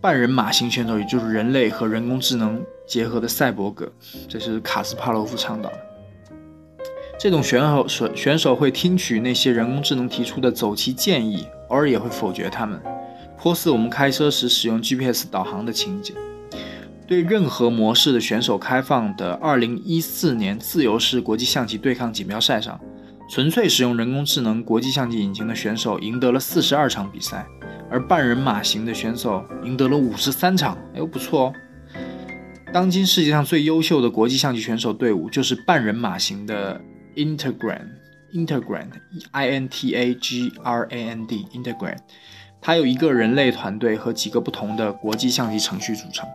[0.00, 3.90] 半人马型选手，也就是人类和人工智能结合的赛博格，
[4.28, 5.78] 这是卡斯帕罗夫倡导的。
[7.18, 12.80] 这种选手选选手会听取那些人工智能提出的走棋建议，偶尔也会否决他们，
[13.38, 16.14] 颇似我们开车时使用 GPS 导航的情景。
[17.06, 22.78] 对任何模式的选手开放的2014年自由式国际象棋对抗锦标赛上，
[23.28, 27.46] 纯粹使用人工智能国际象棋引擎的选手赢得了42场比赛，
[27.90, 30.76] 而半人马型的选手赢得了53场。
[30.94, 31.52] 哎呦，不错哦！
[32.72, 36.80] 当今世界上最优秀的国际象棋选手队伍就是半人马型的
[37.16, 37.88] Integram
[38.32, 38.90] Integrant
[39.30, 41.98] I N T A G R A N D Integrant，
[42.60, 46.28] 它由一个人类团队和几个不同的国际象棋程序组成。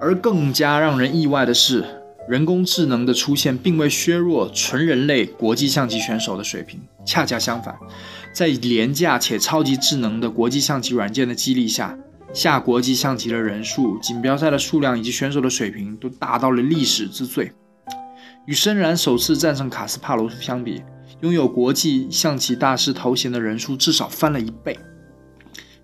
[0.00, 1.84] 而更加让人意外的是，
[2.28, 7.76] 人工智能的出现并未削弱纯人类国际象棋选手的水平，恰恰相反，
[8.32, 11.98] 在廉价且超级智能的国际象棋软件的激励下，
[12.32, 17.50] 下国际象棋的人数、锦标赛的数量以及选手的水平都达到了历史之最。
[18.48, 20.82] 与深蓝首次战胜卡斯帕罗夫相比，
[21.20, 24.74] 拥有国际象棋大师头衔的人数至少翻了一倍。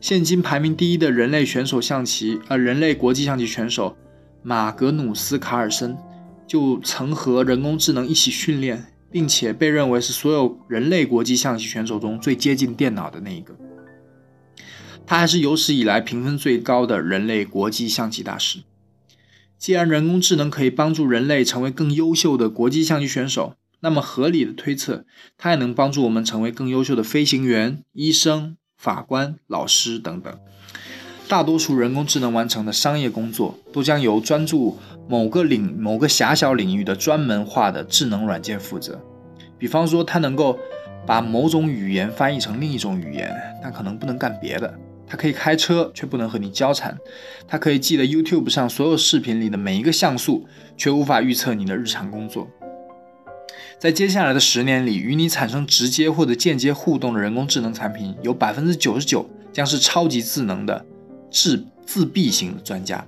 [0.00, 3.94] 现今排名第一的人类选手象棋，呃，人类国际象棋选手。
[4.42, 5.94] 马格努斯·卡尔森
[6.46, 13.54] 就曾和人工智能一起训练，并且被认为是所有人类国际象棋选手中最接近电脑的那一个。
[15.04, 18.60] 他还是有史以来评分最高的人类国际象棋大师。
[19.64, 25.06] 既然人工智能可以帮助人类成为更优秀的国际象棋选手，那么合理的推测，
[25.38, 30.38] 它也能帮助我们成为更优秀的飞行员、医生、法官、老师等等。
[31.28, 34.76] 大多数人工智能完成的商业工作，都将由专注
[35.08, 39.00] 某个领、某个狭小领域的专门化的智能软件负责。
[39.58, 40.58] 比方说，它能够
[41.06, 44.78] 把某种语言翻译成另一种语言，但可能不能干别的。
[45.06, 46.96] 它可以开车，却不能和你交谈。
[47.46, 50.46] 它可以记得 YouTube 上所有视频里的每一个像素，
[50.76, 52.48] 却无法预测你的日常工作。
[53.78, 60.84] 在接下来的十年里，与你产生直接或者间接互动的人工智能产品，有百分之九十九将是超级智能的。
[61.30, 63.04] 自自闭型专家，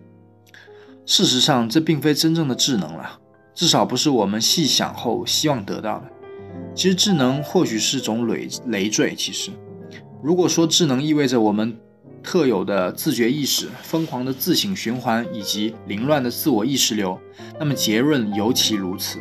[1.07, 3.21] 事实上，这并非真正的智能了，
[3.55, 6.07] 至少不是我们细想后希望得到的。
[6.75, 9.15] 其实，智能或许是种累累赘。
[9.15, 9.53] 其实，
[10.21, 11.79] 如果说智能意味着我们
[12.27, 17.19] 特有的自觉意识、疯狂的自省循环以及凌乱的自我意识流，
[17.59, 19.21] 那么结论尤其如此。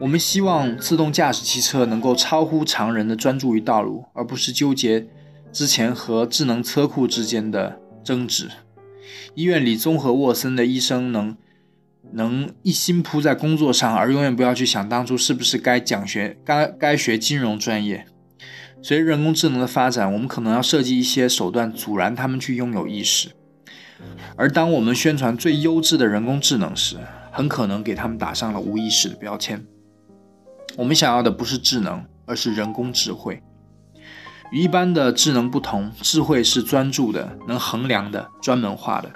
[0.00, 5.06] 我们希望自动驾驶汽车能够超乎常人的专注于道路，而不是纠结
[5.52, 7.80] 之前和智能车库之间的。
[8.04, 8.50] 争执。
[9.34, 11.34] 医院里综合沃森的医生能
[12.12, 18.04] 能一心扑在工作上，而永远不要去想当初是不是该讲学该该学金融专业。
[18.84, 23.30] 随着人工智能的发展，我们可能要设计一些手段阻拦他们去拥有意识。
[24.36, 26.98] 而当我们宣传最优质的人工智能时，
[27.32, 29.64] 很可能给他们打上了无意识的标签。
[30.76, 33.42] 我们想要的不是智能，而是人工智慧。
[34.52, 39.10] 与一般的智能不同，智慧是专注的、能衡量的、专门化的。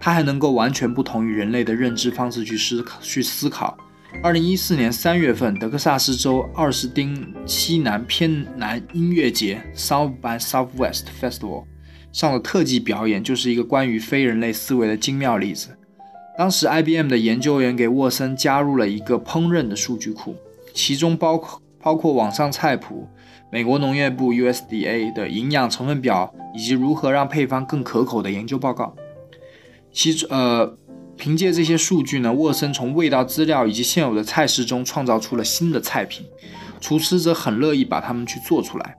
[0.00, 2.98] 它还能够完全不同于人类的认知方式去思考。
[3.02, 3.76] 去思考。
[4.22, 11.64] 二零一四年三月份，德克萨斯州奥斯汀西南偏南音乐节 （South by Southwest Festival）
[12.10, 15.76] 上的特技表演，就是一个关于非人类思维的精妙例子。
[16.38, 20.34] 当时，IBM 的研究员给沃森加入了一个烹饪的数据库，
[20.72, 23.06] 其中包括包括网上菜谱。
[23.52, 28.96] 美国农业部 USDA 的营养成分表以及如何让配方更可口的研究报告，
[29.92, 30.76] 其呃，
[31.16, 36.26] 凭借这些数据呢，沃森从味道资料以及现有的菜式中创造出了新的菜品，
[36.80, 38.96] 厨师则很乐意把它们去做出来。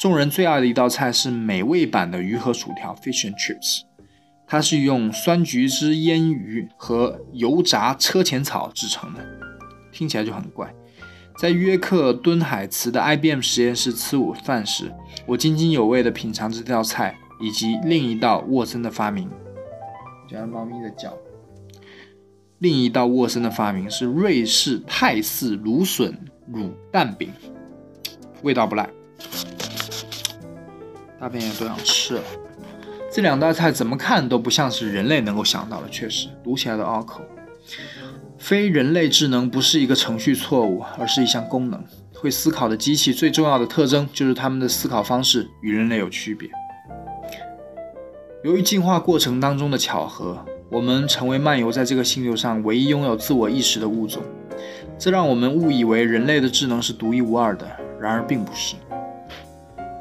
[0.00, 3.82] 众人最爱的一道菜是美味版的鱼和薯条 （Fish and Chips），
[4.46, 9.24] 它是用酸橘汁腌鱼和油炸车前草制成的，
[9.92, 10.72] 听起来就很怪。
[11.38, 14.92] 在约克敦海茨的 IBM 实验室吃午饭时，
[15.26, 19.30] 我津津有味地品尝这道菜以及另一道沃森的发明。
[20.28, 21.12] 讲猫咪的脚。
[22.62, 27.28] 另一道沃森的发明是瑞士泰式芦笋乳蛋饼，
[28.42, 28.88] 味道不赖。
[31.18, 32.22] 大便也都想吃了。
[33.10, 37.20] 这两道菜怎么看都不像是人类能够想到的，确实读起来都拗口。
[38.38, 41.84] 非人类智能不是一个程序错误，而是一项功能。
[42.14, 46.48] 会思考的机器最重要的特征就是它们的思考方式与人类有区别。
[48.44, 54.22] 由于进化过程当中的巧合，我们成为漫游在这个星球上唯一拥有自我意识的物种。
[54.98, 57.66] 这让我们误以为人类的智能是独一无二的，
[58.00, 58.74] 然而并不是。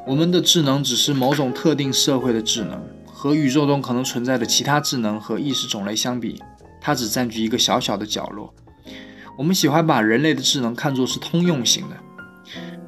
[0.08, 6.42] 我们的智能只是某种特定社会的智能，和宇宙中可能存在的其他智能和意识种类相比。
[6.80, 8.54] 它只占据一个小小的角落。
[9.38, 11.98] 我们喜欢把人类的智能看作是通用型的。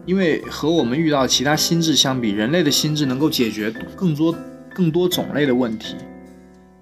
[0.05, 4.33] 因为和我们遇到其他心智相比，人类的心智能够解决更多
[4.73, 5.95] 更多种类的问题。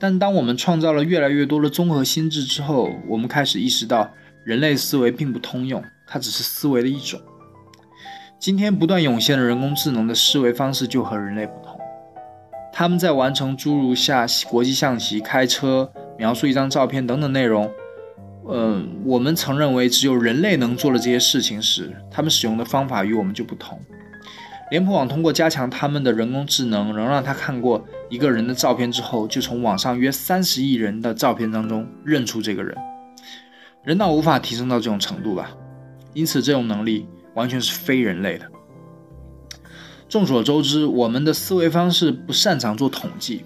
[0.02, 4.10] 但当我们创造了越来越多的综合心智之后，我们开始意识到，
[4.44, 7.22] 人类思维并不通用，它只是思维的一种。
[8.40, 11.80] 今天不断涌现的人工智能的思维方式就和人类不同，
[12.74, 17.72] 他们在完成诸如下国际象棋、开车、描述一张照片等等内容。
[18.50, 23.80] 嗯，我们曾认为只有人类能做的这些事情时，他们使用的方法与我们就不同。
[24.72, 32.74] 脸谱网通过加强他们的人工智能，能让他看过一个人的照片之后，就从网上约三十亿人的照片当中认出这个人。
[33.84, 35.52] 人脑无法提升到这种程度吧？
[36.14, 38.46] 因此，这种能力完全是非人类的。
[40.08, 43.44] 众所周知，我们的思维方式不擅长做统计。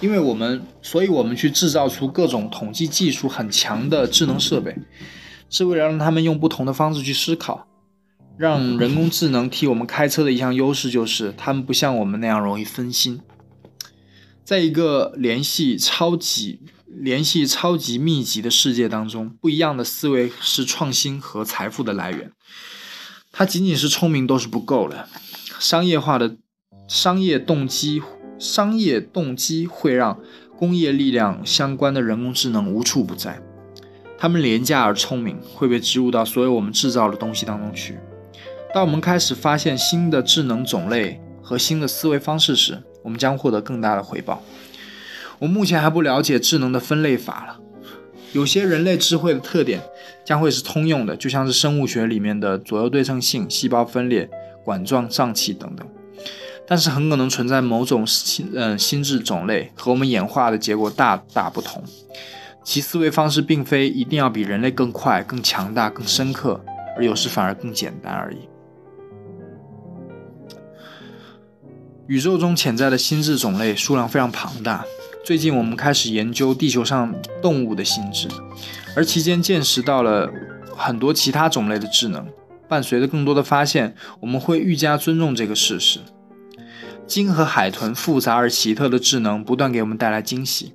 [0.00, 4.76] 因为我们，所以我们去制造出各种统计技术很强的智能设备，
[5.48, 7.68] 是为了让他们用不同的方式去思考。
[8.40, 13.20] 让 人工智能替我们开车的一项优势就是，他们不像我们那样容易分心。
[14.42, 22.32] 在一个联系超级、联系超级密集的世界当中，不一样的思维是创新和财富的来源。
[23.30, 25.06] 它仅仅是聪明都是不够的，
[25.58, 26.38] 商业化的
[26.88, 28.02] 商业动机。
[28.38, 30.18] 商业动机会让
[30.56, 33.38] 工业力量相关的人工智能无处不在，
[34.16, 37.98] 它们廉价而聪明，会被植入到所有我们制造的东西当中去。
[38.72, 44.42] 当我们开始发现新的智能种类和新的思维方式时，我们将获得更大的回报。
[45.40, 47.58] 我目前还不了解智能的分类法了，
[48.32, 49.80] 有些人类智慧的特点
[50.24, 54.30] 将会是通用的，就像是生物学里面的左右对称性、细胞分裂、
[54.64, 55.84] 管状脏器等等。
[56.68, 61.82] 但是很可能存在某种心嗯心智种类和我们演化的结果大大不同，
[62.62, 66.64] 其思维方式并非一定要比人类更快、更强大、更深刻，
[66.96, 68.36] 而有时反而更简单而已。
[72.10, 74.84] 宇宙中潜在的心智种类数量非常庞大，
[75.24, 78.26] 最近我们开始研究地球上动物的心智，
[78.96, 80.28] 而期间见识到了
[80.76, 82.26] 很多其他种类的智能。
[82.68, 86.00] 伴随着更多的发现，我们会愈加尊重这个事实。
[87.06, 90.72] 鲸和海豚复杂而奇特的智能不断给我们带来惊喜。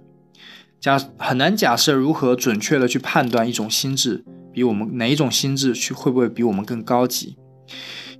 [0.79, 4.23] 假很难假设如何准确的去判断一种心智
[4.53, 7.35] 比我们哪一种心智去会不会比我们更高级。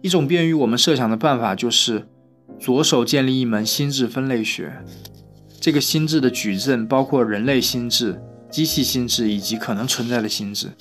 [0.02, 2.10] 一种便于我们设想的办法就是
[2.60, 4.84] 着手建立一门心智分类学。
[5.60, 8.22] 这个心智的矩阵包括人类心智、
[8.52, 10.72] 机器心智以及可能存在的心智，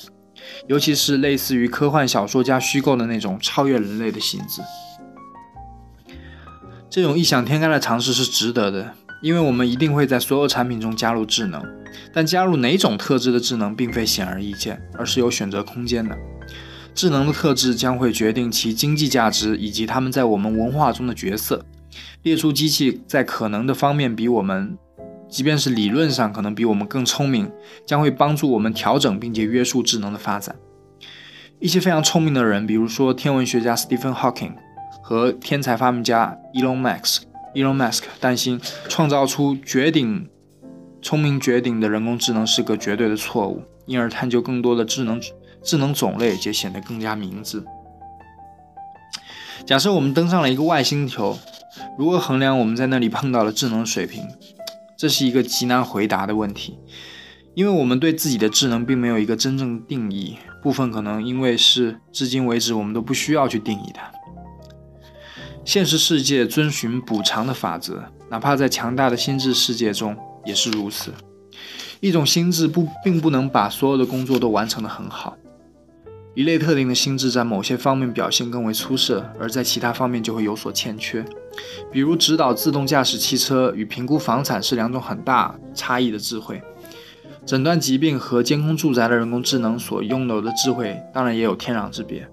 [0.66, 4.60] 尤其是类似于科幻小说家虚构的那种超越人类的心智。
[6.90, 8.92] 这种异想天开的尝试是值得的，
[9.22, 11.64] 因为我们一定会在所有产品中加入智能，
[12.12, 16.14] 但加入哪种特质的智能并非显而易见，而是有选择空间的。
[16.95, 21.64] 智能的特质将会决定其经济价值以及它们在我们文化中的角色。
[22.22, 24.78] 列出机器在可能的方面比我们，
[25.28, 27.51] 即便是理论上可能比我们更聪明，
[27.84, 30.57] 将会帮助我们调整并且约束智能的发展。
[31.61, 34.53] 一些非常聪明的人，比如说天文学家 Stephen Hawking。
[35.07, 37.24] 和天才发明家 Elon Musk
[37.55, 40.26] Elon Musk 担心创造出绝顶、
[41.03, 45.20] 聪明绝顶的人工智能是个绝对的错误，因而探究更多的智能
[45.64, 47.64] 智能种类就显得更加明智。
[49.66, 51.38] 假设我们登上了一个外星球，
[51.98, 54.28] 如何衡量我们在那里碰到的智能水平？
[54.96, 56.78] 这是一个极难回答的问题，
[57.54, 60.36] 因为我们对自己的智能并没有一个真正定义。
[60.62, 64.10] 部分可能因为是至今为止我们都不需要去定义它。
[65.64, 71.12] 现实世界遵循补偿的法则，哪怕在强大的心智世界中也是如此。
[72.00, 75.36] 一种心智不并不能把所有的工作都完成得很好。
[76.35, 81.24] 一类特定的心智在某些方面表现更为出色，而在其他方面就会有所欠缺。
[81.93, 86.61] 比如，指导自动驾驶汽车与评估房产是两种很大差异的智慧。
[87.47, 92.26] 诊断疾病和监控住宅的人工智能所拥有的智慧，当然也有天壤之别。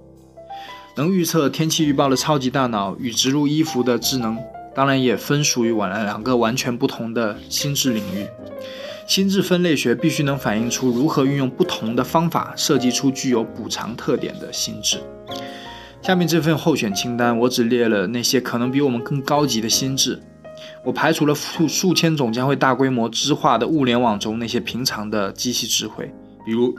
[0.98, 4.38] 能预测天气预报的超级大脑与植入衣服的智能，
[4.74, 8.26] 当然也分属于完两个完全不同的心智领域。
[9.12, 15.00] 心智分类学必须能反映出如何运用不同的方法设计出具有补偿特点的心智。
[16.02, 20.18] 下面这份候选清单，我只列了那些可能比我们更高级的心智。
[20.86, 26.10] 我排除了数数千种将会大规模知化的物联网中那些平常的机器智慧，
[26.46, 26.74] 比如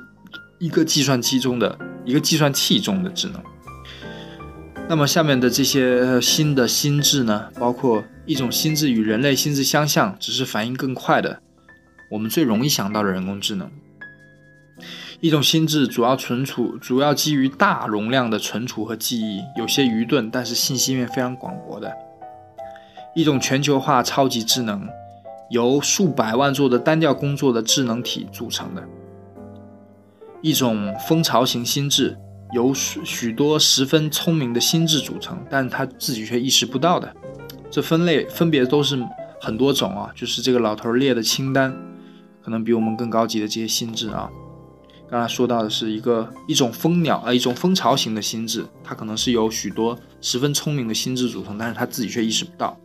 [0.59, 3.43] 一个计算机中的一个计算器中的智能。
[4.89, 11.43] 那么下面的这些新的心智呢，包括一种心智与人类心智相像，只是反应更快的，
[12.13, 13.69] 我们最容易想到的人工智能；
[15.21, 21.89] 一种心智主要存储，主要基于大容量的存储和记忆，有些愚钝，但是信息面非常广博的；
[23.15, 24.87] 一种全球化超级智能，
[25.49, 28.83] 由数百万做的单调工作的智能体组成的；
[30.43, 32.15] 一种蜂巢型心智，
[32.53, 37.11] 由许许多十分聪明的心智组成，但他自己却意识不到的。
[37.71, 39.03] 这分类分别都是
[39.41, 41.75] 很多种啊，就是这个老头列的清单，
[42.43, 44.31] 可能比我们更高级的这些心智啊。
[45.11, 52.79] 刚才说到的是一个一种蜂鸟啊，一种蜂巢型的心智，它可能是由许多十分聪明的心智组成，但是它自己却意识不到。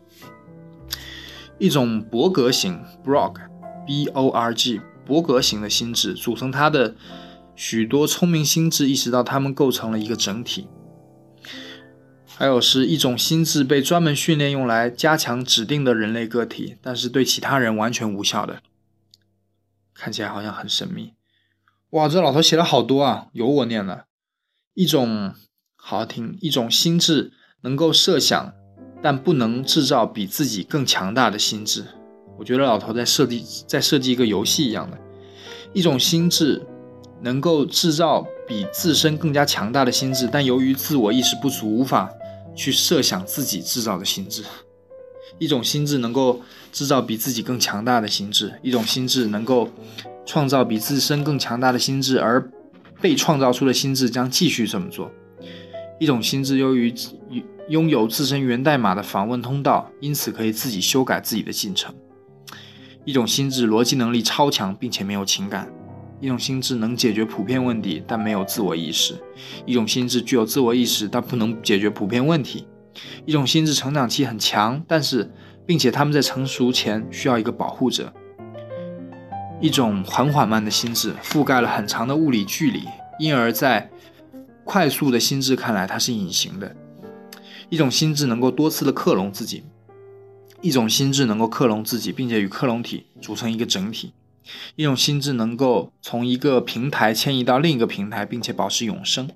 [1.58, 6.96] 一种伯格型 （Borg，B O R G） 伯格型的心智组成它的
[7.56, 10.68] 许多聪明心智，意识到它们构成了一个整体。
[12.28, 18.62] 还有是一种心智被专门训练用来加强指定的人类个体，但是对其他人完全无效的。
[19.98, 21.14] 看起来好像很神秘。
[21.92, 24.06] 哇，这老头写了好多啊，有我念的。
[24.74, 25.34] 一种
[25.76, 28.54] 好好听，一种心智能够设想，
[29.02, 31.86] 但不能制造比自己更强大的心智。
[32.38, 34.98] 我觉得老头在设计，在设计一个游戏一样的。
[35.74, 36.66] 一种心智
[37.22, 42.12] 能够制造比自身更加强大的心智，但由于自我意识不足，无法
[42.56, 44.44] 去设想自己制造的心智。
[45.40, 49.70] 一种心智能够制造比自己更强大的心智，一种心智能够。
[50.30, 52.52] 创造比自身更强大的心智，而
[53.00, 55.10] 被创造出的心智将继续这么做。
[56.02, 56.94] 一种心智由于
[57.70, 61.96] 拥有自身源代码的访问通道，因此可以自己修改自己的进程。
[63.06, 65.72] 一种心智逻辑能力超强，并且没有情感。
[66.20, 69.16] 一种心智能解决普遍问题，但没有自我意识。
[69.66, 72.68] 一种心智具有自我意识，但不能解决普遍问题。
[73.26, 75.32] 一种心智成长期很强，但是
[75.66, 78.14] 并且他们在成熟前需要一个保护者。
[79.60, 82.84] 一种很缓慢的心智覆盖了很长的物理距离，
[83.20, 83.90] 因而，在
[84.64, 86.76] 快速的心智看来，它是隐形的。
[87.70, 89.64] 一种心智能够多次的克隆自己，
[90.62, 94.14] 一种心智能够克隆自己，并且与克隆体组成一个整体。
[94.76, 99.30] 一种心智能够从一个平台迁移到另一个平台，并且保持永生。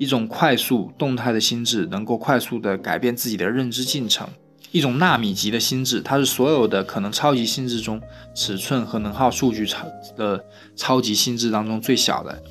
[0.00, 4.26] 一种快速动态的心智能够快速的改变自己的认知进程。
[4.72, 8.00] 一种纳米级的心智，它是所有的可能超级心智中
[8.34, 9.86] 尺寸和能耗数据超
[10.16, 10.42] 的
[10.74, 12.42] 超级心智当中最小的。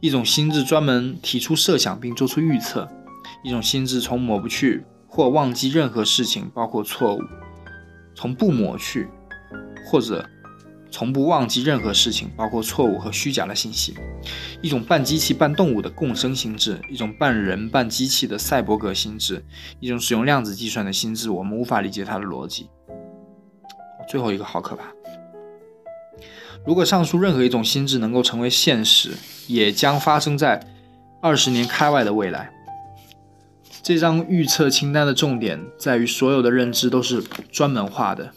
[0.00, 2.88] 一种心智专门提出设想并做出预测。
[3.44, 7.20] 一种心智从抹不去或忘记任何事情，包括错误，
[8.14, 9.06] 从不抹去
[9.84, 10.26] 或者。
[10.90, 13.94] 从不忘记任何事情，包括错误和虚假的信息。
[14.60, 19.44] 一种半机器半动物的共生心智，一种半人半机器的赛博格心智，
[19.78, 22.68] 一种使用量子计算的心智，我们无法理解它的逻辑。
[24.08, 24.92] 最后一个好可怕。
[26.66, 29.12] 如果上述任何一种心智能够成为现实，
[29.46, 30.60] 也将发生在
[31.22, 32.50] 二十年开外的未来。
[33.82, 38.30] 这张预测清单的重点在于，所有的认知都是专门化的。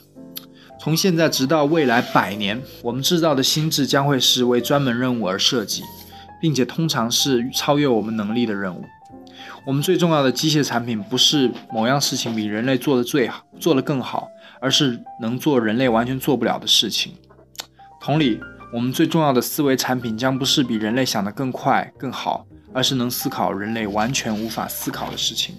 [0.84, 5.82] 从现在直到未来百年，我们制造的心智将会是为专门任务而设计，
[6.42, 8.84] 并且通常是超越我们能力的任务。
[9.66, 14.28] 我们最重要的机械产品不是某样事情比人类做的最好，做得更好，
[14.60, 17.14] 而是能做人类完全做不了的事情。
[18.02, 18.38] 同理，
[18.74, 25.56] 我们最重要的思维产品将不是比人类想得更快、更好，而是能思考人类完全无法思考的事情。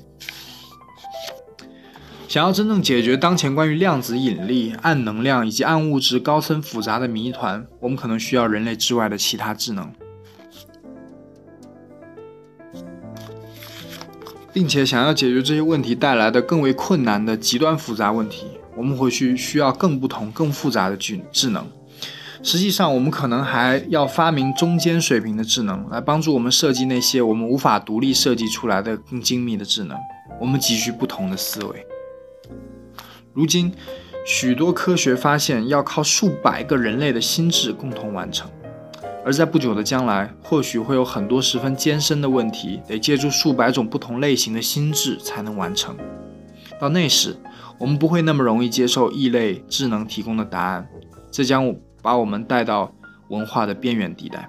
[2.27, 9.93] 想要真正解决当前关于量子引力、暗能量以及暗物质高深复杂的谜团，我们可能需要人类之外的其他智能，
[14.53, 18.47] 并且想要解决这些问题带来的更为困难的极端复杂问题，
[18.77, 21.65] 我们或许需要更不同、更复杂的智智能。
[22.43, 29.97] 实际上，我们可能还要发明中间水平的智能，来帮助我们设计那些我们无法独立设计出来的更精密的智能。
[30.41, 31.87] 我们急需不同的思维。
[33.35, 33.73] 如今，
[34.25, 38.49] 许多科学发现要靠数百个人类的心智共同完成，
[39.25, 45.97] 而在不久的将来，或许会有很多十分艰深的问题得借助数百种不同类型的心智才能完成。
[46.81, 47.37] 到那时，
[47.81, 50.89] 我们不会那么容易接受异类智能提供的答案，
[51.33, 52.95] 这将把我们带到
[53.31, 54.49] 文化的边缘地带。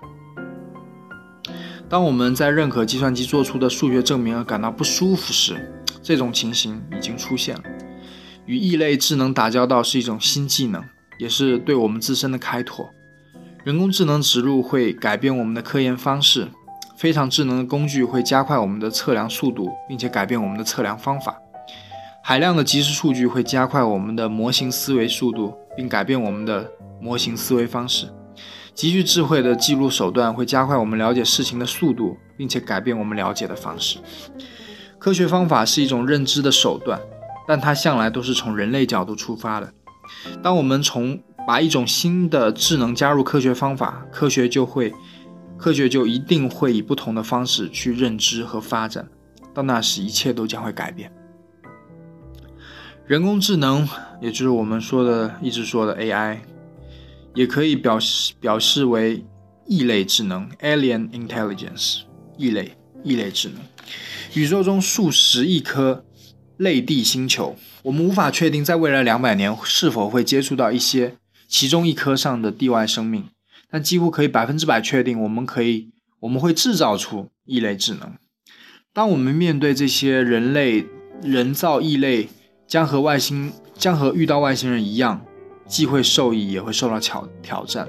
[1.90, 5.56] 当我们在认可计算机做出的数学证明而感到不舒服时，
[6.04, 7.64] 这种情形已经出现了。
[8.46, 10.84] 与异类智能打交道是一种新技能，
[11.18, 12.90] 也是对我们自身的开拓。
[13.64, 16.48] 人工智能植入会改变我们的科研方式，
[16.96, 21.36] 非常智能的工具会加快我们的测量速度，并且改变我们的测量方法。
[22.24, 26.72] 海量的即时数据会加快我们的模型思维速度，并改变我们的
[27.02, 28.08] 模型思维方式。
[28.74, 34.00] 极具智慧的记录手段会加快我们了解事情的速度，并且改变我们了解的方式。
[35.00, 37.00] 科学方法是一种认知的手段，
[37.48, 39.74] 但它向来都是从人类角度出发的。
[40.42, 44.94] 当我们从把一种新的智能加入科学方法，科学就会，
[45.58, 49.08] 科学就一定会以不同的方式去认知和发展。
[49.54, 51.12] 到那时，一切都将会改变。
[53.06, 53.88] 人工智能，
[54.22, 56.40] 也就是我们说的一直说的 AI。
[57.34, 59.26] 也可以表示表示为
[59.68, 62.04] 异类智能 （alien intelligence）。
[62.38, 63.58] 异类异类智能，
[64.36, 66.05] 宇宙中数十亿颗
[66.58, 71.16] 类地星球，我们无法确定在未来两百年是否会接触到一些
[71.48, 73.26] 其中一颗上的地外生命，
[73.70, 75.90] 但几乎可以百分之百确定，我们可以
[76.22, 78.14] 我们会制造出异类智能。
[78.94, 80.86] 当我们面对这些人类
[81.22, 82.30] 人造异类，
[82.68, 85.26] 将和外星将和遇到外星人一样。
[85.68, 87.88] 既会受益，也会受到挑挑战。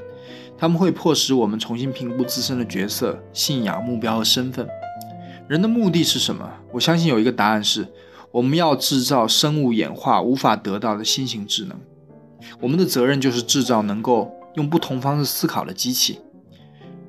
[0.56, 4.66] 他们会迫使我们重新评估自身的角色、信仰、目标和身份。
[5.46, 6.50] 人的目的是什么？
[6.72, 7.86] 我相信有一个答案是：
[8.36, 11.80] 我们要制造生物演化无法得到的新型智能。
[12.60, 16.20] 我们的责任就是制造能够用不同方式思考的机器，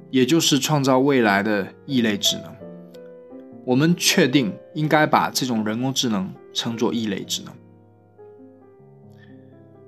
[0.10, 2.56] 也就是创造未来的异类智能。
[3.66, 7.54] 我们确定应该把这种人工智能称作异类智能。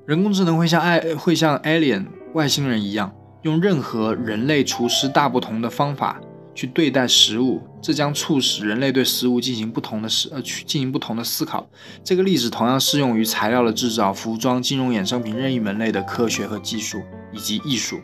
[0.05, 6.19] 人工智能会像爱会像 alien 外星人一样，用任何人类厨师大不同的方法
[6.53, 11.69] 去对待食物，这将促使人类对食物进行不同的思呃去进行不同的思考。
[12.03, 17.99] 这个例子同样适用于材料的制造、服装、金融衍生品任意门类的科学和技术以及艺术。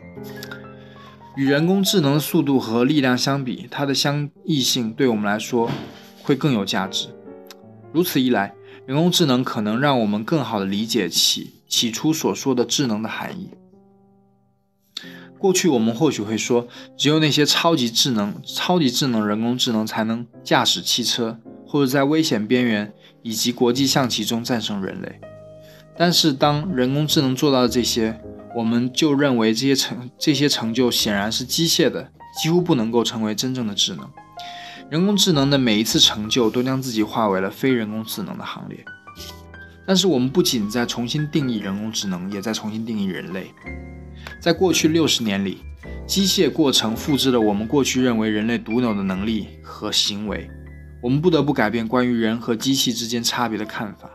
[1.36, 5.70] 与人工智能的速度和力量相比，它的相异性对我们来说
[6.22, 7.08] 会更有价值。
[7.92, 8.54] 如此一来，
[8.86, 11.52] 人工智能可能让我们更好地理解起。
[11.68, 13.50] 起初所说的智能的含义。
[15.38, 16.66] 过去我们或许会说，
[16.96, 25.20] 只有那些超级智能、超级智能人工智能才能驾驶汽车，或者在危险边缘以及国际象棋中战胜人类。
[25.96, 28.20] 但是，当人工智能做到了这些，
[28.54, 32.10] 我们就认为这些成这些成就显然是机械的，
[32.42, 34.08] 几乎不能够成为真正的智能。
[34.88, 38.84] 人工智能的每一次成就都将自己划为了非人工智能的行列。
[39.86, 43.52] 但是我们不仅在重新定义人工智能，也在重新定义人类。
[44.46, 45.58] 在过去六十年里，
[46.06, 50.48] 机械过程复制了我们过去认为人类独有的能力和行为。
[51.02, 54.08] 我们不得不改变关于人和机器之间差别的看法。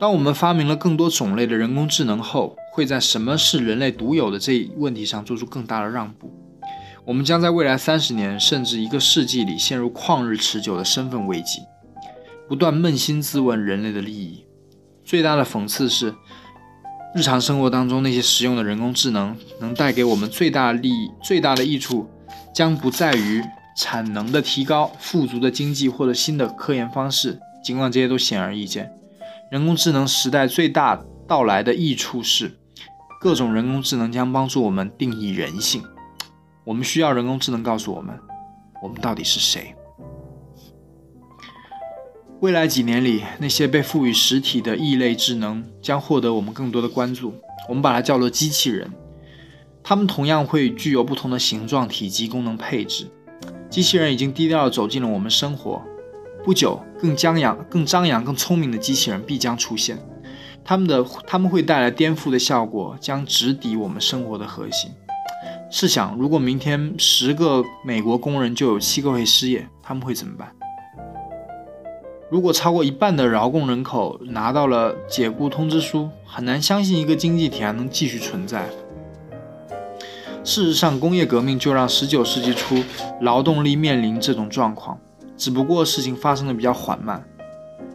[0.00, 6.28] 当我们发明了更多种类的人工智能后，会在什么是人类独有的这一问题上做出更大的让步。
[7.04, 11.60] 我们将在未来三十年甚至一个世纪里陷入旷日持久的身份危机，
[12.48, 14.44] 不断扪心自问人类的利益。
[15.04, 16.14] 最大的讽刺是，
[17.12, 22.08] 日常生活当中那些实用的人工智能能带给我们最大利益、最大的益处，
[22.54, 23.42] 将不在于
[23.76, 27.40] 产能的提高、富足的经济或者新的科研方式。
[27.64, 28.92] 尽管这些都显而易见，
[29.50, 32.56] 人工智能时代最大到来的益处是，
[33.20, 35.82] 各种人工智能将帮助我们定义人性。
[36.64, 38.16] 我们需要人工智能告诉我们，
[38.80, 39.74] 我们到底是谁。
[42.40, 47.34] 未来几年里，那些被赋予实体的异类智能将获得我们更多的关注。
[47.68, 48.90] 我们把它叫做机器人。
[49.82, 53.06] 它们同样会具有不同的形状、体积、功能配置。
[53.68, 55.82] 机器人已经低调地走进了我们生活。
[56.42, 59.98] 不久，更张扬、更张扬、更聪明的机器人必将出现。
[60.64, 64.90] 他们的他们会带来颠覆的效果，将直抵我们生活的核心。
[65.70, 70.50] 试想，如果明天十个美国工人就有七个会失业，他们会怎么办？
[72.30, 78.70] 如果超过一半的劳工人口拿到了解雇通知书，很难相信一个经济体还能继续存在。
[80.44, 82.84] 事实上，工业革命就让19世纪初
[83.20, 84.96] 劳动力面临这种状况，
[85.36, 87.24] 只不过事情发生的比较缓慢。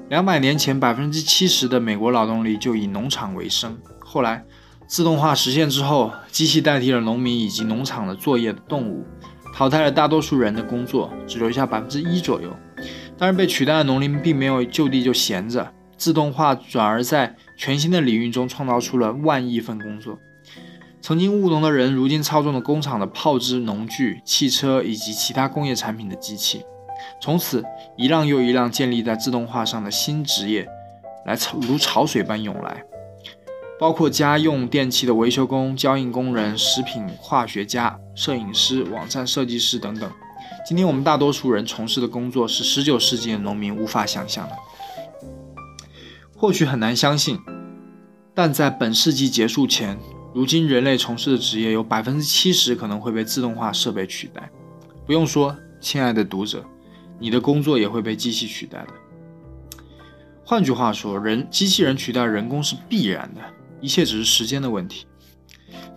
[0.09, 3.77] 两百年前，百分之七十的美国劳动力就以农场为生。
[3.99, 4.43] 后来，
[4.85, 9.05] 自动化实现之后，机器代替了农民以及农场的作业的动物，
[9.53, 12.49] 淘汰了大多数人的工作，只留下百分之一左右。
[13.17, 20.19] 但是被取代的农民并没有就地就闲着，自动化转而在全新的领域中创造出了万亿份工作。
[21.01, 26.63] 曾经务农的人，如今操纵了工厂的炮制农具、汽车以及其他工业产品的机器。
[27.21, 27.63] 从此，
[27.95, 30.67] 一辆又一辆建立在自动化上的新职业，
[31.25, 32.83] 来潮如潮水般涌来，
[33.79, 40.09] 包括家用电器的维修工、交印工人、食品化学家、摄影师、网站设计师等等。
[40.65, 44.55] 今天我们大多数人从事的工作是19世纪的农民无法想象的。
[46.35, 47.39] 或许很难相信，
[48.33, 49.99] 但在本世纪结束前，
[50.33, 54.49] 如今人类从事的职业有百分之七十可能会被自动化设备取代。
[55.05, 56.65] 不用说，亲爱的读者，
[57.19, 59.73] 你的工作也会被机器取代的。
[60.43, 63.41] 换句话说，人机器人取代人工是必然的，
[63.81, 65.05] 一切只是时间的问题。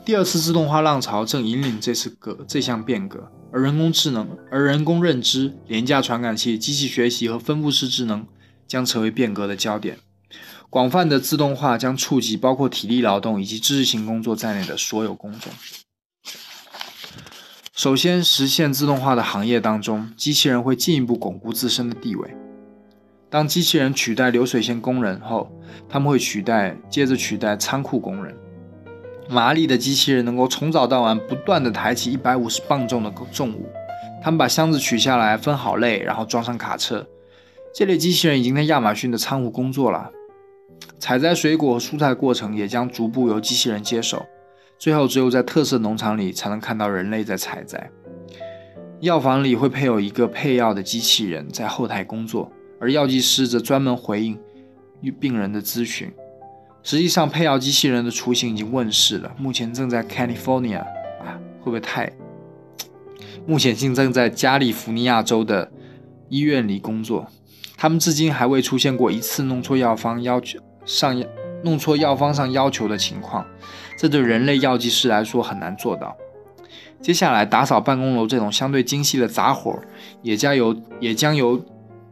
[0.05, 8.27] 第二次自动化浪潮正引领这次革这项变革，而人工智能、而人工认知、廉价传感器、机器学习和分布式智能
[8.67, 9.99] 将成为变革的焦点。
[10.71, 15.51] 广泛的自动化将触及包括体力劳动以及知识型工作在内的所有工种。
[17.73, 22.35] 首先，实现自动化的行业当中，机器人会进一步巩固自身的地位。
[23.31, 25.51] 当机器人取代流水线工人后，
[25.89, 28.37] 他们会取代，接着取代仓库工人。
[29.29, 33.69] 麻利的机器人能够从早到晚不断地抬起一百五十磅重的重物，
[34.23, 37.07] 他们把箱子取下来，分好类，然后装上卡车。
[37.75, 40.11] 这类机器人已经在亚马逊的仓库工作了。
[40.99, 44.25] 采摘水果和蔬菜过程也将逐步由机器人接手，
[44.79, 47.91] 最后只有在特色农场里才能看到人类在采摘。
[49.01, 52.51] 药房里会配有一个配药的机器人在后台工作。
[52.81, 54.39] 而药剂师则专门回应
[55.01, 56.13] 与病人的咨询。
[56.89, 60.79] 实际上，配药机器人的雏形已经问世了，目前正在 California
[61.21, 62.11] 啊，会不会太？
[63.47, 65.71] 目前现正在加利福尼亚州的
[66.31, 67.27] 医院里工作。
[67.77, 71.23] 他们至今还未出现过一次弄错药方要求上
[71.63, 73.47] 弄错药方上要求的情况，
[73.99, 76.17] 这对人类药剂师来说很难做到。
[77.03, 79.79] 接下来，打扫办公楼这种相对精细的杂活
[80.23, 81.63] 也将由也将由。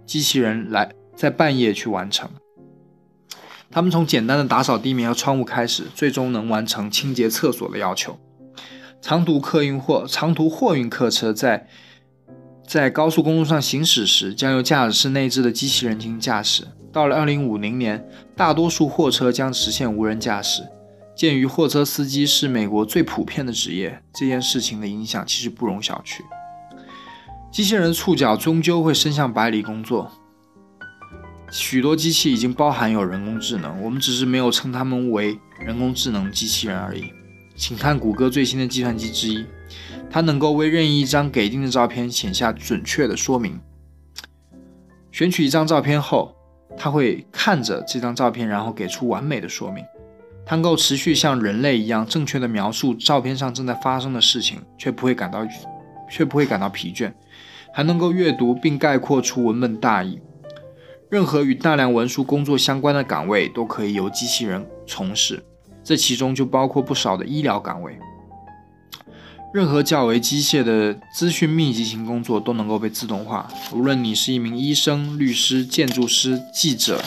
[0.04, 2.28] 机器人来在半夜去完成，
[3.70, 8.18] 他们从简单的打扫地面和窗户开始，最终能完成清洁厕所的要求。
[9.02, 11.68] 长途客运或长途货运客车在
[12.66, 16.66] 在高速公路上行驶时，将由驾驶室内置的机器人进行驾驶。
[16.92, 20.66] 到了2050年，大多数货车将实现无人驾驶。
[21.14, 26.20] 鉴于货车司机是美国最普遍的职业，这件事情的影响其实不容小觑。
[27.52, 30.10] 机器人触角终究会伸向百里工作。
[31.58, 37.12] 许多机器已经包含有人工智能，我们只是没有称它们为人工智能机器人而已。
[37.56, 39.46] 请看谷歌最新的计算机之一，
[40.10, 43.58] 它能够为任意一张给定的照片写下准确的说明。
[45.10, 46.36] 选取一张照片后，
[46.76, 49.82] 它会看着这张照片，然后给出完美的说明。
[50.44, 55.46] 它能够持续像人类一样正确的描述照片上正在发生的事情，却不会感到
[56.10, 57.12] 却不会感到疲倦。
[57.72, 60.20] 还能够阅读并概括出文本大意。
[61.08, 65.44] 任何与大量文书工作相关的岗位都可以由机器人从事，
[65.84, 67.96] 这其中就包括不少的医疗岗位。
[69.54, 73.48] 任何较为机械的资讯密集型工作都能够被自动化。
[73.72, 77.00] 无论你是一名医生、律师、建筑师、记者，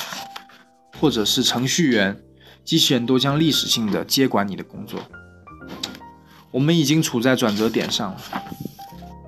[1.00, 2.18] 或者是程序员，
[2.64, 5.00] 机器人都将历史性的接管你的工作。
[6.52, 8.22] 我们已经处在转折点上了。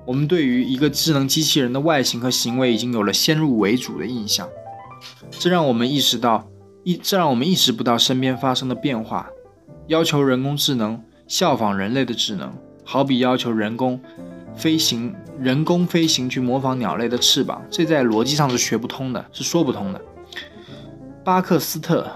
[0.04, 4.48] 我们对于一个智能机器人的外形和行为已经有了先入为主的印象，
[5.30, 6.48] 这让我们意识到
[6.84, 9.30] 意这让我们意识不到身边发生的变化。
[9.88, 12.52] 要求人工智能效仿人类的智能，
[12.84, 14.00] 好比要求人工
[14.54, 20.00] 飞行人工飞行去模仿鸟类的翅膀，这在逻辑上是学不通的，是说不通的。
[21.24, 22.08] 巴克斯特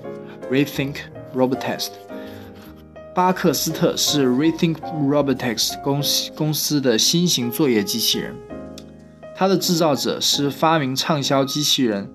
[0.49, 0.95] rethink
[1.35, 1.89] robotics。
[3.13, 4.75] 巴克斯特是 rethink
[5.09, 8.33] robotics 公司公司的新型作业机器人，
[9.35, 12.09] 它的制造者是发明畅销机器人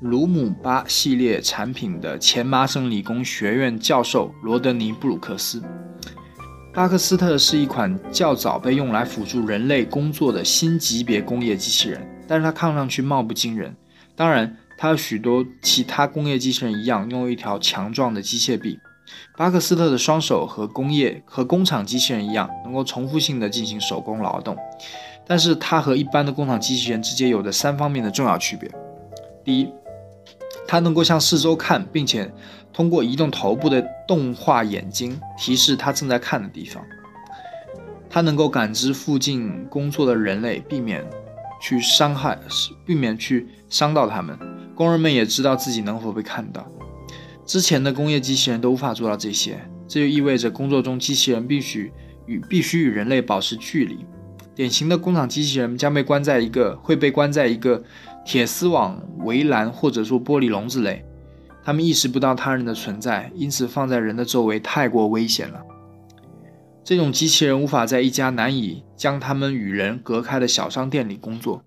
[0.00, 5.62] 卢姆巴系列产品的前麻省理工学院教授罗德尼布鲁克斯。
[6.72, 13.74] 巴克斯特是一款较早被用来辅助人类工作的新级别工业机器人，但是它看上去貌不惊人。
[14.16, 18.78] 当然，它和许多其他工业机器人一样，拥有一条强壮的机械臂。
[19.36, 24.56] 巴克斯特的双手和工业和工厂机器人一样，能够重复性的进行手工劳动。
[25.26, 28.70] 但是，它和一般的工厂机器人之间有着三方面的重要区别：
[29.44, 29.72] 第一，
[30.66, 32.30] 它能够向四周看，并且。
[32.76, 36.84] 通过移动头部的动画眼睛提示他正在看的地方，
[38.10, 41.04] 它能够感知附近工作的人类，避免
[41.64, 42.38] 去伤害，
[42.84, 44.38] 避免去伤到他们。
[44.74, 46.70] 工人们也知道自己能否被看到。
[47.46, 49.58] 之前的工业机器人都无法做到这些，
[49.88, 51.90] 这就意味着工作中机器人必须
[52.26, 54.04] 与必须与人类保持距离。
[54.54, 57.82] 典型的工厂机器人将被关在一个会被关在一个
[58.26, 61.02] 铁丝网围栏或者说玻璃笼子内。
[61.64, 65.62] 他们意识不到他人的存在，因此放在人的周围太过危险了。
[66.84, 71.64] 这种机器人无法在一家难以将它们与人隔开的小商店里工作。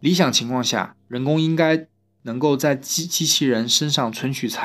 [0.00, 1.86] 理想情况下，人工应该
[2.22, 4.58] 能够在机机器人身上存取财。